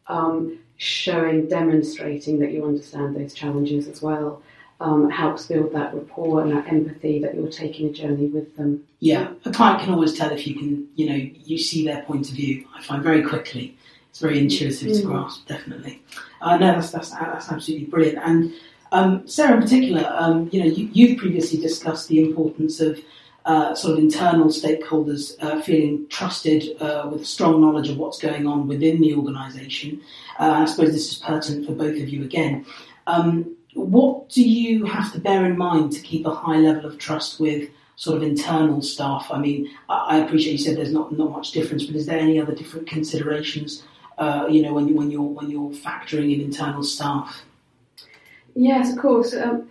um, 0.07 0.59
showing, 0.77 1.49
demonstrating 1.49 2.39
that 2.39 2.53
you 2.53 2.65
understand 2.65 3.17
those 3.17 3.35
challenges 3.35 3.89
as 3.89 4.01
well 4.03 4.43
um, 4.83 5.11
helps 5.11 5.47
build 5.47 5.73
that 5.73 5.95
rapport 5.95 6.43
and 6.43 6.53
that 6.53 6.67
empathy 6.67 7.21
that 7.21 7.35
you're 7.35 7.51
taking 7.51 7.89
a 7.89 7.93
journey 7.93 8.27
with 8.27 8.57
them. 8.57 8.85
Yeah, 9.01 9.33
a 9.45 9.51
client 9.51 9.81
can 9.83 9.93
always 9.93 10.17
tell 10.17 10.31
if 10.31 10.47
you 10.47 10.55
can, 10.55 10.89
you 10.97 11.09
know, 11.09 11.15
you 11.15 11.59
see 11.59 11.85
their 11.85 12.03
point 12.03 12.29
of 12.29 12.35
view. 12.35 12.65
I 12.77 12.83
find 12.83 13.03
very 13.03 13.23
quickly. 13.23 13.77
It's 14.11 14.21
very 14.21 14.39
intuitive 14.39 14.89
mm. 14.89 15.01
to 15.01 15.07
grasp, 15.07 15.47
definitely. 15.47 16.03
Uh, 16.41 16.59
no, 16.59 16.73
that's, 16.73 16.91
that's 16.91 17.11
that's 17.11 17.51
absolutely 17.51 17.87
brilliant. 17.87 18.19
And 18.19 18.53
um, 18.93 19.27
Sarah, 19.27 19.55
in 19.57 19.63
particular, 19.63 20.07
um, 20.17 20.51
you 20.53 20.61
know, 20.61 20.67
you, 20.67 21.09
have 21.09 21.19
previously 21.19 21.59
discussed 21.59 22.09
the 22.09 22.21
importance 22.21 22.79
of 22.79 23.01
uh, 23.47 23.75
sort 23.75 23.95
of 23.95 23.99
internal 23.99 24.49
stakeholders 24.49 25.35
uh, 25.43 25.61
feeling 25.63 26.07
trusted 26.09 26.81
uh, 26.81 27.09
with 27.11 27.23
a 27.23 27.25
strong 27.25 27.61
knowledge 27.61 27.89
of 27.89 27.97
what's 27.97 28.19
going 28.19 28.47
on 28.47 28.69
within 28.69 29.01
the 29.01 29.15
organisation. 29.15 30.01
Uh, 30.39 30.51
I 30.51 30.65
suppose 30.67 30.93
this 30.93 31.11
is 31.11 31.19
pertinent 31.19 31.67
for 31.67 31.73
both 31.73 32.01
of 32.01 32.09
you 32.09 32.23
again. 32.23 32.67
Um, 33.07 33.57
what 33.75 34.29
do 34.29 34.47
you 34.47 34.85
have 34.85 35.13
to 35.15 35.19
bear 35.19 35.47
in 35.47 35.57
mind 35.57 35.93
to 35.93 36.01
keep 36.01 36.27
a 36.27 36.35
high 36.35 36.59
level 36.59 36.85
of 36.85 36.99
trust 36.99 37.41
with 37.41 37.71
sort 37.97 38.19
of 38.19 38.23
internal 38.23 38.83
staff? 38.83 39.29
I 39.31 39.39
mean, 39.39 39.71
I 39.89 40.19
appreciate 40.19 40.53
you 40.53 40.59
said 40.59 40.77
there's 40.77 40.93
not, 40.93 41.17
not 41.17 41.31
much 41.31 41.53
difference, 41.53 41.85
but 41.85 41.97
is 41.97 42.05
there 42.05 42.19
any 42.19 42.39
other 42.39 42.55
different 42.55 42.87
considerations, 42.87 43.83
uh, 44.19 44.47
you 44.51 44.61
know, 44.61 44.75
when, 44.75 44.87
you, 44.87 44.95
when, 44.95 45.11
you're, 45.11 45.23
when 45.23 45.51
you're 45.51 45.71
factoring 45.71 46.35
in 46.35 46.43
internal 46.43 46.83
staff? 46.83 47.43
Yes, 48.55 48.93
of 48.93 48.99
course. 48.99 49.35
Um, 49.35 49.71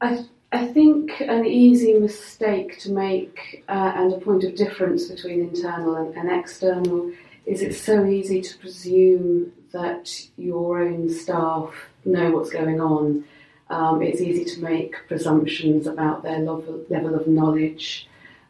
I, 0.00 0.24
I 0.52 0.66
think 0.66 1.20
an 1.20 1.44
easy 1.44 1.94
mistake 1.94 2.78
to 2.80 2.92
make 2.92 3.64
uh, 3.68 3.92
and 3.96 4.12
a 4.12 4.18
point 4.18 4.44
of 4.44 4.54
difference 4.54 5.06
between 5.06 5.40
internal 5.40 5.96
and, 5.96 6.14
and 6.16 6.30
external 6.30 7.12
is 7.46 7.62
it's 7.62 7.80
so 7.80 8.04
easy 8.04 8.42
to 8.42 8.58
presume 8.58 9.52
that 9.72 10.10
your 10.36 10.82
own 10.82 11.08
staff 11.08 11.72
know 12.04 12.30
what's 12.30 12.50
going 12.50 12.80
on. 12.80 13.24
Um, 13.68 14.02
it's 14.02 14.20
easy 14.20 14.44
to 14.44 14.62
make 14.62 14.94
presumptions 15.08 15.86
about 15.86 16.22
their 16.22 16.38
level, 16.38 16.84
level 16.88 17.14
of 17.14 17.26
knowledge. 17.26 18.08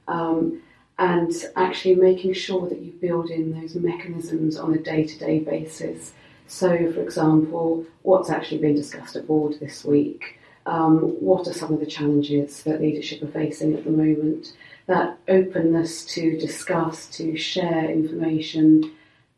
Um, 0.09 0.63
and 0.99 1.33
actually 1.57 1.95
making 1.95 2.33
sure 2.33 2.69
that 2.69 2.81
you 2.81 2.93
build 2.93 3.31
in 3.31 3.59
those 3.61 3.75
mechanisms 3.75 4.57
on 4.57 4.73
a 4.73 4.79
day 4.79 5.05
to 5.05 5.19
day 5.19 5.41
basis. 5.41 6.13
So, 6.47 6.93
for 6.93 7.01
example, 7.01 7.85
what's 8.03 8.31
actually 8.31 8.59
been 8.59 8.75
discussed 8.75 9.17
at 9.17 9.27
board 9.27 9.59
this 9.61 9.85
week? 9.85 10.39
Um, 10.65 10.99
what 11.21 11.47
are 11.47 11.53
some 11.53 11.73
of 11.73 11.81
the 11.81 11.87
challenges 11.87 12.63
that 12.65 12.81
leadership 12.81 13.23
are 13.23 13.29
facing 13.29 13.75
at 13.75 13.85
the 13.85 13.91
moment? 13.91 14.55
That 14.87 15.19
openness 15.29 16.05
to 16.15 16.39
discuss, 16.39 17.07
to 17.11 17.37
share 17.37 17.91
information, 17.91 18.93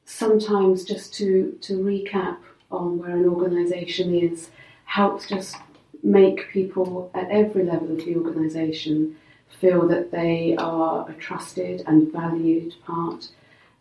sometimes 0.04 0.84
just 0.84 1.14
to, 1.14 1.56
to 1.62 1.78
recap 1.78 2.38
on 2.70 2.98
where 2.98 3.16
an 3.16 3.26
organisation 3.26 4.14
is 4.14 4.50
helps 4.84 5.28
just 5.28 5.56
make 6.02 6.50
people 6.50 7.10
at 7.14 7.30
every 7.30 7.64
level 7.64 7.92
of 7.92 8.04
the 8.04 8.16
organisation 8.16 9.16
feel 9.60 9.88
that 9.88 10.10
they 10.10 10.54
are 10.58 11.08
a 11.08 11.14
trusted 11.14 11.82
and 11.86 12.12
valued 12.12 12.74
part 12.84 13.28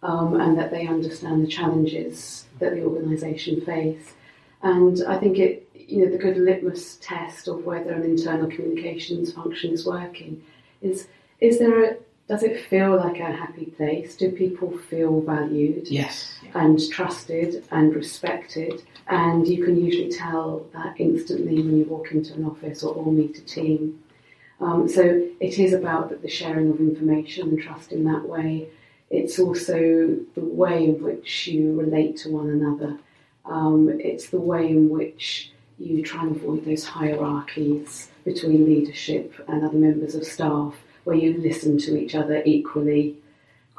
um, 0.04 0.40
and 0.40 0.58
that 0.58 0.72
they 0.72 0.88
understand 0.88 1.44
the 1.44 1.48
challenges 1.48 2.46
that 2.60 2.74
the 2.76 2.84
organisation 2.84 3.62
face. 3.62 4.14
And 4.62 5.04
I 5.08 5.18
think 5.18 5.38
it, 5.38 5.70
you 5.74 6.06
know, 6.06 6.12
the 6.12 6.18
good 6.18 6.38
litmus 6.38 6.98
test 7.02 7.48
of 7.48 7.66
whether 7.66 7.92
an 7.94 8.04
internal 8.04 8.50
communications 8.50 9.32
function 9.32 9.72
is 9.72 9.86
working 9.86 10.44
is 10.82 11.08
is 11.40 11.60
there 11.60 11.84
a 11.84 11.98
does 12.28 12.44
it 12.44 12.66
feel 12.66 12.98
like 12.98 13.20
a 13.20 13.32
happy 13.32 13.68
place? 13.78 14.18
Do 14.18 14.32
people 14.32 14.78
feel 14.78 15.22
valued? 15.22 15.88
Yes. 15.88 16.38
And 16.54 16.78
trusted 16.92 17.64
and 17.72 17.96
respected? 17.96 18.84
And 19.08 19.48
you 19.48 19.64
can 19.64 19.82
usually 19.82 20.12
tell 20.12 20.66
that 20.74 20.96
instantly 20.98 21.56
when 21.56 21.78
you 21.78 21.86
walk 21.86 22.12
into 22.12 22.34
an 22.34 22.44
office 22.44 22.84
or, 22.84 22.94
or 22.96 23.14
meet 23.14 23.38
a 23.38 23.42
team. 23.46 24.04
Um, 24.60 24.90
so 24.90 25.26
it 25.40 25.58
is 25.58 25.72
about 25.72 26.22
the 26.22 26.28
sharing 26.28 26.70
of 26.70 26.82
information 26.82 27.48
and 27.48 27.62
trust 27.62 27.94
in 27.94 28.04
that 28.04 28.28
way. 28.28 28.68
It's 29.10 29.40
also 29.40 30.18
the 30.36 30.44
way 30.44 30.86
in 30.86 31.02
which 31.02 31.48
you 31.48 31.80
relate 31.80 32.18
to 32.18 32.30
one 32.30 32.50
another. 32.50 32.98
Um, 33.46 33.90
it's 34.00 34.30
the 34.30 34.40
way 34.40 34.70
in 34.70 34.90
which 34.90 35.52
you 35.80 36.04
try 36.04 36.24
and 36.24 36.36
avoid 36.36 36.66
those 36.66 36.84
hierarchies 36.84 38.10
between 38.26 38.66
leadership 38.66 39.34
and 39.48 39.64
other 39.64 39.78
members 39.78 40.16
of 40.16 40.26
staff 40.26 40.76
where 41.06 41.16
you 41.16 41.38
listen 41.38 41.78
to 41.78 41.98
each 41.98 42.16
other 42.16 42.42
equally. 42.46 43.16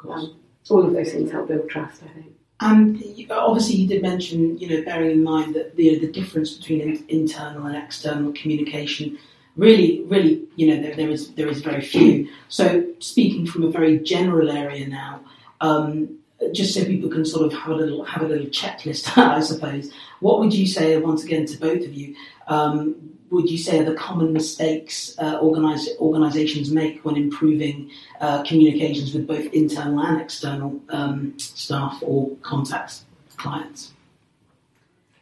Um, 0.08 0.36
all 0.70 0.86
of 0.86 0.92
those 0.92 1.12
things 1.12 1.30
help 1.30 1.48
build 1.48 1.68
trust, 1.68 2.02
I 2.02 2.08
think. 2.08 2.32
And 2.60 3.30
obviously, 3.30 3.76
you 3.76 3.88
did 3.88 4.02
mention, 4.02 4.58
you 4.58 4.68
know, 4.68 4.84
bearing 4.84 5.12
in 5.12 5.22
mind 5.22 5.54
that 5.54 5.76
the, 5.76 5.98
the 5.98 6.10
difference 6.10 6.54
between 6.54 7.04
internal 7.08 7.66
and 7.66 7.76
external 7.76 8.32
communication, 8.32 9.18
really, 9.58 10.02
really, 10.04 10.42
you 10.56 10.68
know, 10.68 10.80
there, 10.80 10.94
there 10.94 11.10
is 11.10 11.34
there 11.34 11.48
is 11.48 11.60
very 11.60 11.82
few. 11.82 12.28
So, 12.48 12.86
speaking 13.00 13.44
from 13.44 13.64
a 13.64 13.70
very 13.70 13.98
general 13.98 14.50
area 14.50 14.88
now, 14.88 15.20
um, 15.60 16.18
just 16.52 16.72
so 16.72 16.84
people 16.84 17.10
can 17.10 17.26
sort 17.26 17.44
of 17.44 17.58
have 17.58 17.72
a 17.72 17.74
little 17.74 18.04
have 18.04 18.22
a 18.22 18.26
little 18.26 18.46
checklist, 18.46 19.18
I 19.18 19.40
suppose. 19.40 19.92
What 20.20 20.38
would 20.40 20.54
you 20.54 20.66
say 20.66 20.96
once 20.96 21.24
again 21.24 21.44
to 21.46 21.58
both 21.58 21.84
of 21.84 21.92
you? 21.92 22.14
Um, 22.46 22.94
would 23.30 23.50
you 23.50 23.58
say 23.58 23.80
are 23.80 23.84
the 23.84 23.94
common 23.94 24.32
mistakes 24.32 25.14
uh, 25.18 25.38
organize, 25.38 25.86
organizations 26.00 26.70
make 26.70 27.04
when 27.04 27.16
improving 27.16 27.90
uh, 28.22 28.42
communications 28.42 29.12
with 29.12 29.26
both 29.26 29.52
internal 29.52 30.00
and 30.00 30.20
external 30.20 30.80
um, 30.88 31.38
staff 31.38 31.98
or 32.00 32.30
contacts, 32.42 33.04
clients? 33.36 33.92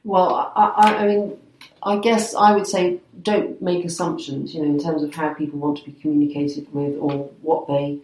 Well, 0.04 0.52
I, 0.54 0.94
I, 0.98 1.06
mean, 1.08 1.36
I 1.82 1.98
guess 1.98 2.34
I 2.34 2.54
would 2.54 2.66
say 2.66 3.00
don't 3.22 3.60
make 3.62 3.84
assumptions, 3.84 4.54
you 4.54 4.62
know, 4.62 4.66
in 4.66 4.78
terms 4.78 5.02
of 5.02 5.14
how 5.14 5.34
people 5.34 5.58
want 5.58 5.78
to 5.78 5.84
be 5.84 5.92
communicated 5.92 6.72
with 6.72 6.96
or 6.98 7.30
what 7.42 7.68
they 7.68 7.98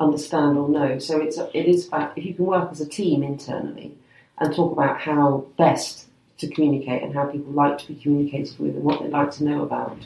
understand 0.00 0.58
or 0.58 0.68
know. 0.68 0.98
So 0.98 1.20
it's 1.20 1.38
it 1.38 1.66
is 1.66 1.88
about 1.88 2.16
if 2.16 2.24
you 2.24 2.34
can 2.34 2.46
work 2.46 2.70
as 2.70 2.80
a 2.80 2.88
team 2.88 3.22
internally 3.22 3.96
and 4.38 4.54
talk 4.54 4.72
about 4.72 5.00
how 5.00 5.46
best 5.56 6.06
to 6.38 6.48
communicate 6.48 7.02
and 7.02 7.14
how 7.14 7.26
people 7.26 7.52
like 7.52 7.78
to 7.78 7.88
be 7.88 7.94
communicated 7.94 8.58
with 8.58 8.74
and 8.74 8.84
what 8.84 9.00
they 9.00 9.08
like 9.08 9.30
to 9.32 9.44
know 9.44 9.62
about. 9.62 9.98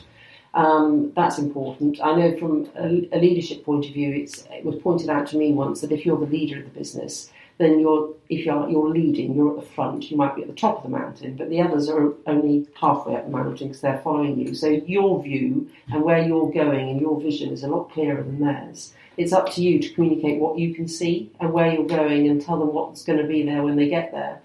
Um, 0.53 1.11
that's 1.15 1.37
important. 1.37 1.99
I 2.01 2.15
know 2.15 2.37
from 2.37 2.69
a, 2.75 3.07
a, 3.11 3.19
leadership 3.19 3.63
point 3.63 3.85
of 3.85 3.93
view, 3.93 4.13
it 4.13 4.65
was 4.65 4.75
pointed 4.81 5.09
out 5.09 5.27
to 5.27 5.37
me 5.37 5.53
once 5.53 5.81
that 5.81 5.91
if 5.91 6.05
you're 6.05 6.17
the 6.17 6.25
leader 6.25 6.57
of 6.57 6.65
the 6.65 6.79
business, 6.79 7.29
then 7.59 7.77
you're 7.77 8.15
if 8.29 8.45
you're 8.45 8.69
you're 8.69 8.89
leading, 8.89 9.35
you're 9.35 9.51
at 9.51 9.63
the 9.63 9.71
front. 9.73 10.09
You 10.09 10.17
might 10.17 10.35
be 10.35 10.41
at 10.41 10.47
the 10.47 10.55
top 10.55 10.77
of 10.77 10.83
the 10.83 10.97
mountain, 10.97 11.35
but 11.35 11.49
the 11.49 11.61
others 11.61 11.89
are 11.89 12.13
only 12.25 12.65
halfway 12.73 13.15
up 13.15 13.25
the 13.25 13.31
mountain 13.31 13.67
because 13.67 13.81
they're 13.81 14.01
following 14.03 14.39
you. 14.39 14.55
So 14.55 14.67
your 14.67 15.21
view 15.21 15.69
and 15.91 16.01
where 16.03 16.25
you're 16.25 16.51
going 16.51 16.89
and 16.89 17.01
your 17.01 17.19
vision 17.19 17.51
is 17.51 17.63
a 17.63 17.67
lot 17.67 17.91
clearer 17.91 18.23
than 18.23 18.39
theirs. 18.39 18.93
It's 19.17 19.33
up 19.33 19.51
to 19.53 19.61
you 19.61 19.79
to 19.79 19.89
communicate 19.93 20.39
what 20.39 20.57
you 20.57 20.73
can 20.73 20.87
see 20.87 21.31
and 21.41 21.51
where 21.51 21.71
you're 21.73 21.85
going 21.85 22.29
and 22.29 22.41
tell 22.41 22.57
them 22.57 22.73
what's 22.73 23.03
going 23.03 23.19
to 23.19 23.27
be 23.27 23.43
there 23.43 23.61
when 23.61 23.75
they 23.75 23.89
get 23.89 24.13
there. 24.13 24.41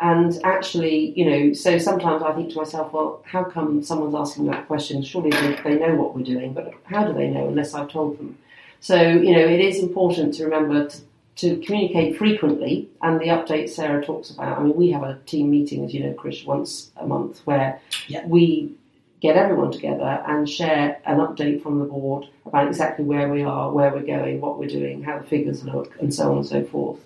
And 0.00 0.38
actually, 0.44 1.12
you 1.16 1.24
know, 1.24 1.52
so 1.52 1.78
sometimes 1.78 2.22
I 2.22 2.32
think 2.32 2.50
to 2.50 2.56
myself, 2.58 2.92
well, 2.92 3.22
how 3.24 3.44
come 3.44 3.82
someone's 3.82 4.14
asking 4.14 4.46
that 4.46 4.66
question? 4.66 5.02
Surely 5.02 5.30
they, 5.30 5.76
know 5.76 5.94
what 5.94 6.14
we're 6.14 6.24
doing, 6.24 6.52
but 6.52 6.74
how 6.84 7.04
do 7.04 7.14
they 7.14 7.28
know 7.28 7.48
unless 7.48 7.72
I've 7.72 7.88
told 7.88 8.18
them? 8.18 8.36
So, 8.80 9.00
you 9.00 9.32
know, 9.32 9.46
it 9.46 9.60
is 9.60 9.78
important 9.78 10.34
to 10.34 10.44
remember 10.44 10.88
to, 10.88 11.00
to 11.36 11.58
communicate 11.60 12.16
frequently, 12.16 12.88
and 13.02 13.20
the 13.20 13.26
updates 13.26 13.70
Sarah 13.70 14.04
talks 14.04 14.30
about. 14.30 14.58
I 14.58 14.62
mean, 14.62 14.74
we 14.74 14.90
have 14.90 15.02
a 15.02 15.18
team 15.26 15.50
meeting, 15.50 15.84
as 15.84 15.94
you 15.94 16.04
know, 16.04 16.14
Chris, 16.14 16.44
once 16.44 16.90
a 16.96 17.06
month 17.06 17.40
where 17.44 17.80
yeah. 18.08 18.26
we 18.26 18.72
get 19.20 19.36
everyone 19.36 19.72
together 19.72 20.22
and 20.26 20.48
share 20.48 21.00
an 21.06 21.18
update 21.18 21.62
from 21.62 21.78
the 21.78 21.84
board 21.84 22.26
about 22.44 22.68
exactly 22.68 23.04
where 23.04 23.28
we 23.28 23.42
are, 23.42 23.70
where 23.70 23.92
we're 23.92 24.02
going, 24.02 24.40
what 24.40 24.58
we're 24.58 24.68
doing, 24.68 25.02
how 25.02 25.18
the 25.18 25.24
figures 25.24 25.64
look, 25.64 25.94
and 26.00 26.14
so 26.14 26.30
on 26.30 26.38
and 26.38 26.46
so 26.46 26.64
forth 26.64 26.98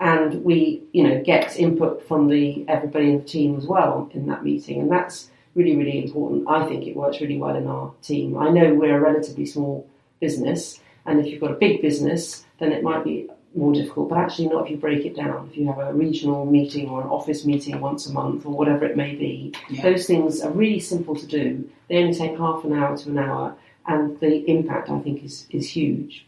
and 0.00 0.42
we, 0.42 0.82
you 0.92 1.04
know, 1.04 1.22
get 1.22 1.56
input 1.56 2.06
from 2.08 2.26
the 2.26 2.64
everybody 2.66 3.10
in 3.10 3.18
the 3.18 3.24
team 3.24 3.56
as 3.56 3.66
well 3.66 4.10
in 4.14 4.26
that 4.26 4.42
meeting, 4.42 4.80
and 4.80 4.90
that's 4.90 5.30
really, 5.54 5.76
really 5.76 6.04
important. 6.04 6.48
I 6.48 6.66
think 6.66 6.86
it 6.86 6.96
works 6.96 7.20
really 7.20 7.38
well 7.38 7.54
in 7.54 7.66
our 7.66 7.92
team. 8.02 8.36
I 8.36 8.48
know 8.50 8.74
we're 8.74 8.96
a 8.96 9.00
relatively 9.00 9.46
small 9.46 9.86
business, 10.20 10.80
And 11.04 11.18
if 11.20 11.26
you've 11.26 11.40
got 11.40 11.50
a 11.50 11.54
big 11.56 11.82
business, 11.82 12.44
then 12.58 12.70
it 12.72 12.82
might 12.82 13.04
be 13.04 13.28
more 13.54 13.72
difficult, 13.72 14.08
but 14.08 14.18
actually 14.18 14.48
not 14.48 14.64
if 14.64 14.70
you 14.70 14.76
break 14.76 15.04
it 15.04 15.14
down. 15.16 15.48
If 15.50 15.56
you 15.58 15.66
have 15.66 15.78
a 15.78 15.92
regional 15.92 16.44
meeting 16.46 16.88
or 16.88 17.02
an 17.02 17.08
office 17.08 17.44
meeting 17.44 17.80
once 17.80 18.06
a 18.06 18.12
month 18.12 18.46
or 18.46 18.52
whatever 18.52 18.84
it 18.86 18.96
may 18.96 19.14
be, 19.14 19.52
Yeah. 19.70 19.82
those 19.82 20.06
things 20.06 20.40
are 20.40 20.50
really 20.50 20.80
simple 20.80 21.14
to 21.16 21.26
do. 21.26 21.68
They 21.88 21.96
only 21.98 22.14
take 22.14 22.36
half 22.38 22.64
an 22.64 22.72
hour 22.72 22.96
to 22.96 23.10
an 23.10 23.18
hour, 23.18 23.54
and 23.86 24.18
the 24.20 24.48
impact 24.50 24.88
I 24.90 24.98
think 25.00 25.22
is, 25.24 25.46
is 25.50 25.68
huge. 25.68 26.24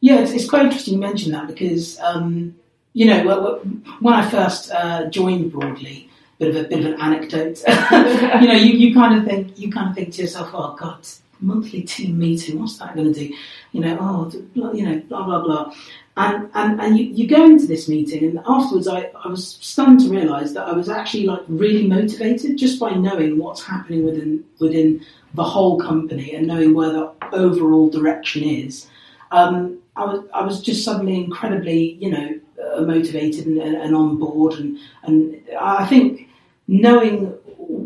Yeah, 0.00 0.20
it's, 0.20 0.32
it's 0.32 0.48
quite 0.48 0.64
interesting 0.66 0.94
you 0.94 1.00
mention 1.00 1.32
that 1.32 1.48
because 1.48 1.98
um, 2.00 2.54
you 2.92 3.06
know 3.06 3.20
wh- 3.26 3.42
wh- 3.44 4.02
when 4.02 4.14
I 4.14 4.28
first 4.30 4.70
uh, 4.70 5.06
joined 5.10 5.50
Broadly, 5.52 6.08
bit 6.38 6.50
of 6.50 6.56
a 6.56 6.68
bit 6.68 6.78
of 6.80 6.86
an 6.86 7.00
anecdote. 7.00 7.60
you 8.40 8.46
know, 8.48 8.54
you, 8.54 8.72
you 8.74 8.94
kind 8.94 9.18
of 9.18 9.24
think 9.26 9.58
you 9.58 9.70
kind 9.72 9.90
of 9.90 9.96
think 9.96 10.12
to 10.14 10.22
yourself, 10.22 10.50
oh 10.54 10.76
God, 10.78 11.04
monthly 11.40 11.82
team 11.82 12.16
meeting, 12.18 12.60
what's 12.60 12.78
that 12.78 12.94
going 12.94 13.12
to 13.12 13.28
do? 13.28 13.34
You 13.72 13.80
know, 13.80 13.98
oh, 14.00 14.72
you 14.72 14.86
know, 14.86 15.00
blah 15.08 15.24
blah 15.24 15.42
blah. 15.42 15.74
And, 16.18 16.50
and, 16.54 16.80
and 16.80 16.98
you, 16.98 17.04
you 17.04 17.28
go 17.28 17.44
into 17.44 17.66
this 17.66 17.88
meeting, 17.88 18.24
and 18.24 18.40
afterwards, 18.44 18.88
I, 18.88 19.12
I 19.24 19.28
was 19.28 19.56
stunned 19.60 20.00
to 20.00 20.08
realise 20.08 20.52
that 20.52 20.66
I 20.66 20.72
was 20.72 20.88
actually 20.88 21.26
like 21.26 21.42
really 21.46 21.86
motivated 21.86 22.58
just 22.58 22.80
by 22.80 22.90
knowing 22.90 23.38
what's 23.38 23.62
happening 23.62 24.04
within 24.04 24.44
within 24.58 25.00
the 25.34 25.44
whole 25.44 25.78
company 25.78 26.34
and 26.34 26.48
knowing 26.48 26.74
where 26.74 26.92
the 26.92 27.12
overall 27.32 27.88
direction 27.88 28.42
is. 28.42 28.88
Um, 29.30 29.78
I 29.94 30.06
was 30.06 30.24
I 30.34 30.42
was 30.42 30.60
just 30.60 30.84
suddenly 30.84 31.22
incredibly, 31.22 31.92
you 32.00 32.10
know, 32.10 32.40
uh, 32.64 32.80
motivated 32.80 33.46
and, 33.46 33.60
and 33.60 33.94
on 33.94 34.18
board, 34.18 34.54
and 34.54 34.76
and 35.04 35.40
I 35.60 35.86
think 35.86 36.28
knowing 36.66 37.32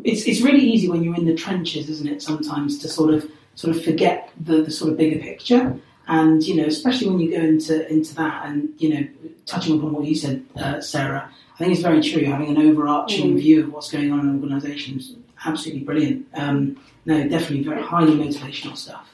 it's 0.04 0.24
it's 0.24 0.40
really 0.40 0.64
easy 0.64 0.88
when 0.88 1.04
you're 1.04 1.16
in 1.16 1.26
the 1.26 1.34
trenches, 1.34 1.90
isn't 1.90 2.08
it? 2.08 2.22
Sometimes 2.22 2.78
to 2.78 2.88
sort 2.88 3.12
of 3.12 3.30
sort 3.56 3.76
of 3.76 3.84
forget 3.84 4.30
the, 4.40 4.62
the 4.62 4.70
sort 4.70 4.90
of 4.90 4.96
bigger 4.96 5.20
picture, 5.20 5.78
and 6.08 6.42
you 6.42 6.56
know, 6.56 6.64
especially 6.64 7.08
when 7.08 7.20
you 7.20 7.30
go 7.30 7.38
into 7.42 7.90
into 7.90 8.14
that, 8.16 8.46
and 8.46 8.68
you 8.78 8.94
know, 8.94 9.06
touching 9.46 9.78
upon 9.78 9.92
what 9.92 10.04
you 10.04 10.14
said, 10.14 10.44
uh, 10.56 10.80
Sarah, 10.80 11.30
I 11.54 11.58
think 11.58 11.72
it's 11.72 11.82
very 11.82 12.00
true. 12.02 12.24
Having 12.24 12.56
an 12.56 12.58
overarching 12.68 13.34
Mm. 13.34 13.38
view 13.38 13.64
of 13.64 13.72
what's 13.72 13.90
going 13.90 14.10
on 14.12 14.20
in 14.20 14.34
organisations, 14.42 15.14
absolutely 15.44 15.84
brilliant. 15.84 16.26
Um, 16.34 16.76
no, 17.06 17.26
definitely 17.28 17.62
very 17.64 17.82
highly 17.82 18.12
motivational 18.16 18.76
stuff. 18.76 19.08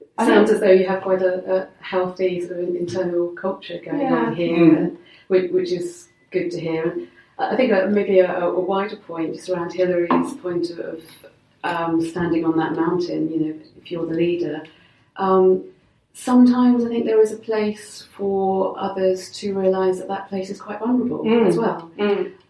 It 0.00 0.24
sounds 0.24 0.50
as 0.50 0.60
though 0.60 0.70
you 0.72 0.86
have 0.88 1.02
quite 1.02 1.22
a, 1.22 1.54
a 1.54 1.68
healthy 1.80 2.40
sort 2.46 2.60
of 2.60 2.74
internal 2.74 3.28
culture 3.28 3.80
going 3.84 4.00
Yeah. 4.00 4.26
on 4.26 4.34
here, 4.34 4.56
Mm. 4.58 4.96
which, 5.28 5.50
which 5.52 5.70
is 5.72 6.08
good 6.32 6.50
to 6.50 6.58
hear. 6.60 6.90
And 6.90 7.08
I 7.38 7.54
think 7.54 7.70
that 7.70 7.92
maybe 7.92 8.18
a, 8.18 8.40
a 8.46 8.60
wider 8.60 8.96
point, 8.96 9.34
just 9.36 9.48
around 9.48 9.72
Hilary's 9.72 10.34
point 10.42 10.70
of, 10.70 10.80
of 10.80 11.02
um, 11.62 12.00
standing 12.02 12.44
on 12.44 12.56
that 12.56 12.74
mountain, 12.74 13.30
you 13.32 13.38
know, 13.40 13.54
if 13.80 13.92
you're 13.92 14.06
the 14.06 14.14
leader. 14.14 14.64
Um, 15.16 15.64
sometimes 16.18 16.84
I 16.84 16.88
think 16.88 17.04
there 17.06 17.20
is 17.20 17.32
a 17.32 17.36
place 17.36 18.08
for 18.16 18.74
others 18.78 19.30
to 19.38 19.54
realise 19.54 19.98
that 19.98 20.08
that 20.08 20.28
place 20.28 20.50
is 20.50 20.60
quite 20.60 20.80
vulnerable 20.80 21.22
Mm. 21.24 21.46
as 21.46 21.56
well 21.56 21.90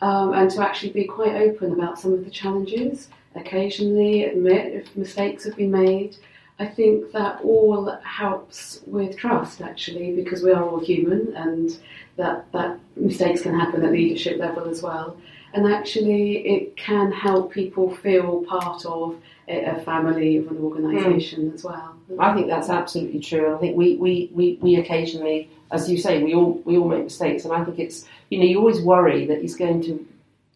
um, 0.01 0.33
and 0.33 0.51
to 0.51 0.63
actually 0.63 0.93
be 0.93 1.05
quite 1.05 1.35
open 1.35 1.73
about 1.73 1.99
some 2.01 2.13
of 2.15 2.25
the 2.25 2.31
challenges, 2.31 3.09
occasionally 3.35 4.25
admit 4.25 4.73
if 4.75 4.97
mistakes 4.97 5.45
have 5.45 5.57
been 5.57 5.71
made. 5.71 6.17
I 6.59 6.67
think 6.67 7.13
that 7.13 7.41
all 7.45 7.97
helps 8.03 8.81
with 8.87 9.17
trust 9.17 9.61
actually 9.61 10.13
because 10.13 10.43
we 10.43 10.51
are 10.51 10.65
all 10.65 10.81
human 10.81 11.37
and 11.37 11.77
that, 12.17 12.51
that 12.53 12.81
mistakes 12.97 13.43
can 13.43 13.55
happen 13.59 13.85
at 13.85 13.93
leadership 13.93 14.39
level 14.39 14.65
as 14.69 14.83
well. 14.83 15.17
And 15.55 15.73
actually, 15.73 16.47
it 16.55 16.77
can 16.77 17.13
help 17.13 17.53
people 17.53 17.95
feel 17.97 18.45
part 18.45 18.85
of 18.85 19.17
a, 19.49 19.81
family, 19.81 20.37
of 20.37 20.49
an 20.49 20.59
organisation 20.59 21.49
hmm. 21.49 21.55
as 21.55 21.65
well. 21.65 21.97
I 22.19 22.35
think 22.35 22.49
that's 22.49 22.69
absolutely 22.69 23.21
true, 23.21 23.47
and 23.47 23.55
I 23.55 23.59
think 23.59 23.77
we, 23.77 23.97
we, 23.97 24.31
we, 24.33 24.59
we 24.61 24.77
occasionally, 24.77 25.51
as 25.71 25.91
you 25.91 25.99
say, 25.99 26.23
we 26.23 26.35
all 26.35 26.61
we 26.65 26.77
all 26.77 26.89
make 26.89 27.05
mistakes, 27.05 27.45
and 27.45 27.53
I 27.53 27.65
think 27.65 27.79
it's 27.79 28.07
you 28.31 28.39
know 28.39 28.45
you 28.45 28.59
always 28.59 28.81
worry 28.81 29.27
that 29.27 29.39
it's 29.43 29.55
going 29.55 29.83
to 29.85 30.07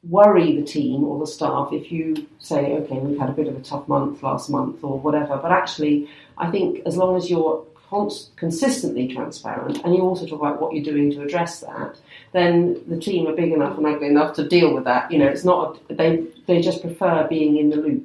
worry 0.09 0.57
the 0.57 0.67
team 0.67 1.05
or 1.05 1.19
the 1.21 1.27
staff 1.27 1.73
if 1.73 1.93
you 1.93 2.27
say, 2.41 2.73
okay, 2.73 2.99
we've 2.99 3.19
had 3.19 3.29
a 3.29 3.33
bit 3.33 3.47
of 3.47 3.57
a 3.57 3.61
tough 3.61 3.87
month 3.87 4.23
last 4.23 4.51
month 4.51 4.83
or 4.83 4.99
whatever. 4.99 5.37
But 5.37 5.53
actually, 5.53 6.09
I 6.39 6.51
think 6.51 6.81
as 6.87 6.97
long 6.97 7.17
as 7.17 7.31
you're 7.31 7.65
consistently 8.37 9.07
transparent 9.07 9.79
and 9.85 9.95
you 9.95 10.01
also 10.01 10.27
talk 10.27 10.41
about 10.41 10.61
what 10.61 10.73
you're 10.73 10.85
doing 10.85 11.11
to 11.13 11.23
address 11.23 11.61
that, 11.61 11.99
then 12.33 12.83
the 12.89 12.99
team 12.99 13.27
are 13.27 13.35
big 13.35 13.53
enough 13.53 13.77
and 13.77 13.87
ugly 13.87 14.09
enough 14.09 14.35
to 14.35 14.49
deal 14.49 14.75
with 14.75 14.85
that. 14.85 15.11
You 15.13 15.19
know, 15.19 15.27
it's 15.27 15.45
not 15.45 15.79
a, 15.91 15.95
they 15.95 16.25
they 16.47 16.61
just 16.61 16.81
prefer 16.81 17.27
being 17.29 17.59
in 17.59 17.71
the 17.71 17.77
loop. 17.77 18.05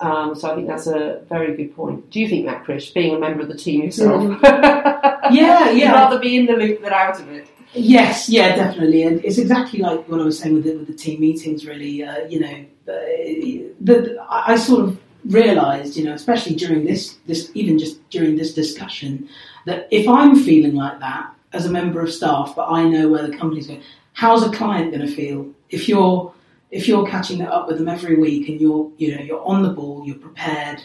Um, 0.00 0.34
so 0.34 0.50
I 0.50 0.54
think 0.54 0.68
that's 0.68 0.86
a 0.86 1.22
very 1.28 1.56
good 1.56 1.74
point. 1.74 2.10
Do 2.10 2.20
you 2.20 2.28
think 2.28 2.46
that, 2.46 2.64
Krish, 2.64 2.92
being 2.92 3.14
a 3.14 3.18
member 3.18 3.42
of 3.42 3.48
the 3.48 3.56
team 3.56 3.82
yourself? 3.82 4.40
Yeah, 5.28 5.70
You'd 5.70 5.90
rather 5.90 6.20
be 6.20 6.36
in 6.36 6.46
the 6.46 6.52
loop 6.52 6.82
than 6.82 6.92
out 6.92 7.18
of 7.18 7.28
it. 7.30 7.48
Yes, 7.72 8.28
yeah, 8.28 8.54
definitely, 8.54 9.02
and 9.02 9.24
it's 9.24 9.38
exactly 9.38 9.80
like 9.80 10.08
what 10.08 10.20
I 10.20 10.24
was 10.24 10.38
saying 10.38 10.54
with 10.54 10.64
the, 10.64 10.76
with 10.76 10.86
the 10.86 10.94
team 10.94 11.20
meetings. 11.20 11.66
Really, 11.66 12.02
uh, 12.04 12.26
you 12.28 12.38
know, 12.38 12.64
uh, 12.88 13.74
the, 13.80 14.16
I 14.28 14.52
I 14.52 14.56
sort 14.56 14.84
of 14.84 15.00
realised, 15.24 15.96
you 15.96 16.04
know, 16.04 16.12
especially 16.12 16.54
during 16.54 16.84
this, 16.84 17.16
this 17.26 17.50
even 17.54 17.78
just 17.78 18.08
during 18.10 18.36
this 18.36 18.54
discussion, 18.54 19.28
that 19.66 19.88
if 19.90 20.08
I'm 20.08 20.36
feeling 20.36 20.74
like 20.74 21.00
that 21.00 21.34
as 21.52 21.66
a 21.66 21.70
member 21.70 22.00
of 22.00 22.12
staff, 22.12 22.54
but 22.54 22.68
I 22.70 22.84
know 22.84 23.08
where 23.08 23.26
the 23.26 23.36
company's 23.36 23.66
going, 23.66 23.82
how's 24.12 24.42
a 24.42 24.50
client 24.50 24.92
going 24.92 25.06
to 25.06 25.12
feel 25.12 25.50
if 25.70 25.88
you're 25.88 26.32
if 26.70 26.88
you're 26.88 27.06
catching 27.06 27.40
it 27.40 27.48
up 27.48 27.68
with 27.68 27.78
them 27.78 27.88
every 27.88 28.16
week 28.16 28.48
and 28.48 28.60
you're 28.60 28.90
you 28.98 29.14
know 29.16 29.22
you're 29.22 29.44
on 29.44 29.62
the 29.62 29.70
ball, 29.70 30.02
you're 30.06 30.16
prepared, 30.16 30.82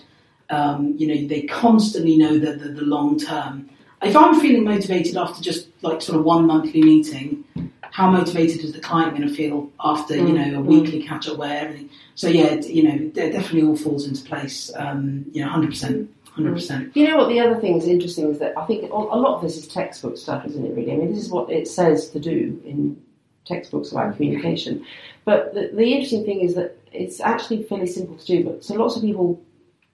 um, 0.50 0.96
you 0.98 1.08
know, 1.08 1.28
they 1.28 1.42
constantly 1.44 2.18
know 2.18 2.38
the, 2.38 2.54
the, 2.54 2.70
the 2.70 2.82
long 2.84 3.18
term. 3.20 3.70
If 4.04 4.16
I'm 4.16 4.40
feeling 4.40 4.64
motivated 4.64 5.16
after 5.18 5.42
just 5.44 5.68
like 5.84 6.02
sort 6.02 6.18
of 6.20 6.26
one 6.26 6.48
monthly 6.48 6.82
meeting, 6.82 7.44
how 7.92 8.10
motivated 8.10 8.62
is 8.62 8.72
the 8.74 8.80
client 8.80 9.16
going 9.16 9.28
to 9.28 9.34
feel 9.34 9.70
after 9.84 10.16
you 10.16 10.34
know 10.34 10.60
a 10.60 10.64
Mm. 10.64 10.66
weekly 10.66 11.04
catch 11.04 11.28
up 11.28 11.38
where 11.38 11.66
everything? 11.66 11.90
So 12.16 12.28
yeah, 12.28 12.46
it- 12.46 12.70
you 12.70 12.84
know, 12.84 12.96
it 12.96 13.14
definitely 13.14 13.64
all 13.64 13.76
falls 13.76 14.08
into 14.08 14.24
place. 14.24 14.72
Um, 14.76 15.26
you 15.34 15.44
know, 15.44 15.50
hundred 15.50 15.70
percent, 15.72 16.10
hundred 16.32 16.54
percent. 16.54 16.96
You 16.96 17.08
know 17.10 17.18
what? 17.18 17.30
The 17.30 17.40
other 17.40 17.60
thing 17.60 17.74
that's 17.78 17.88
interesting 17.90 18.30
is 18.32 18.40
that 18.40 18.58
I 18.58 18.66
think 18.66 18.90
a 18.92 18.96
lot 18.96 19.36
of 19.36 19.42
this 19.42 19.58
is 19.58 19.68
textbook 19.68 20.18
stuff, 20.18 20.46
isn't 20.46 20.66
it? 20.66 20.76
Really, 20.76 20.92
I 20.94 20.96
mean, 20.96 21.14
this 21.14 21.24
is 21.24 21.30
what 21.30 21.52
it 21.52 21.68
says 21.68 22.10
to 22.12 22.20
do 22.20 22.60
in 22.66 23.00
textbooks 23.46 23.92
about 23.92 24.16
communication. 24.16 24.84
But 25.26 25.54
the, 25.54 25.70
the 25.74 25.94
interesting 25.94 26.26
thing 26.26 26.42
is 26.42 26.56
that 26.56 26.78
it's 26.92 27.20
actually 27.20 27.64
fairly 27.64 27.88
simple 27.88 28.18
to 28.18 28.26
do. 28.26 28.44
But 28.44 28.64
so 28.64 28.76
lots 28.76 28.96
of 28.96 29.02
people 29.02 29.42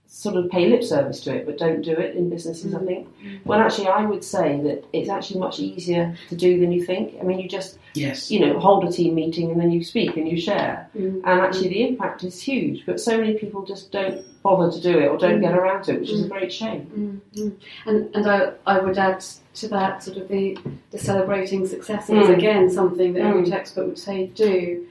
sort 0.10 0.38
of 0.38 0.50
pay 0.50 0.70
lip 0.70 0.82
service 0.84 1.20
to 1.20 1.36
it, 1.36 1.46
but 1.46 1.58
don't 1.58 1.82
do 1.82 1.92
it 1.92 2.16
in 2.16 2.30
businesses. 2.30 2.74
I 2.74 2.80
think. 2.80 3.08
well 3.44 3.60
actually, 3.60 3.88
I 3.88 4.06
would 4.06 4.24
say 4.24 4.60
that 4.64 4.86
it's 4.94 5.10
actually 5.10 5.42
much 5.42 5.60
easier 5.60 6.16
to 6.30 6.36
do 6.36 6.60
than 6.62 6.72
you 6.72 6.84
think. 6.86 7.16
I 7.20 7.24
mean, 7.24 7.40
you 7.40 7.50
just 7.50 7.78
Yes. 7.94 8.32
you 8.32 8.40
know 8.40 8.58
hold 8.60 8.86
a 8.86 8.92
team 8.92 9.16
meeting 9.16 9.52
and 9.52 9.60
then 9.60 9.70
you 9.72 9.84
speak 9.84 10.16
and 10.18 10.28
you 10.30 10.40
share. 10.40 10.88
Mm. 10.96 11.22
and 11.26 11.42
actually 11.42 11.70
the 11.70 11.88
impact 11.88 12.24
is 12.24 12.40
huge. 12.42 12.86
But 12.86 13.02
so 13.02 13.18
many 13.18 13.34
people 13.34 13.64
just 13.66 13.92
don't 13.92 14.22
bother 14.44 14.72
to 14.72 14.80
do 14.82 14.98
it 14.98 15.08
or 15.08 15.18
don't 15.18 15.42
get 15.42 15.54
around 15.54 15.84
to 15.86 15.94
it, 15.96 16.00
which 16.02 16.12
is 16.12 16.24
a 16.24 16.30
great 16.30 16.54
shame. 16.54 17.22
Mm, 17.36 17.42
mm. 17.44 17.56
And 17.86 18.16
and 18.16 18.28
I 18.32 18.52
I 18.66 18.80
would 18.80 18.98
add 18.98 19.26
to 19.56 19.68
that 19.68 20.04
sort 20.04 20.18
of 20.18 20.30
the 20.30 20.58
the 20.92 21.00
celebrating 21.00 21.68
successes 21.68 22.16
Mm. 22.30 22.38
again 22.38 22.70
something 22.70 23.12
that 23.14 23.24
every 23.24 23.44
Mm. 23.44 23.50
textbook 23.50 23.88
would 23.88 24.00
say 24.00 24.28
do. 24.28 24.86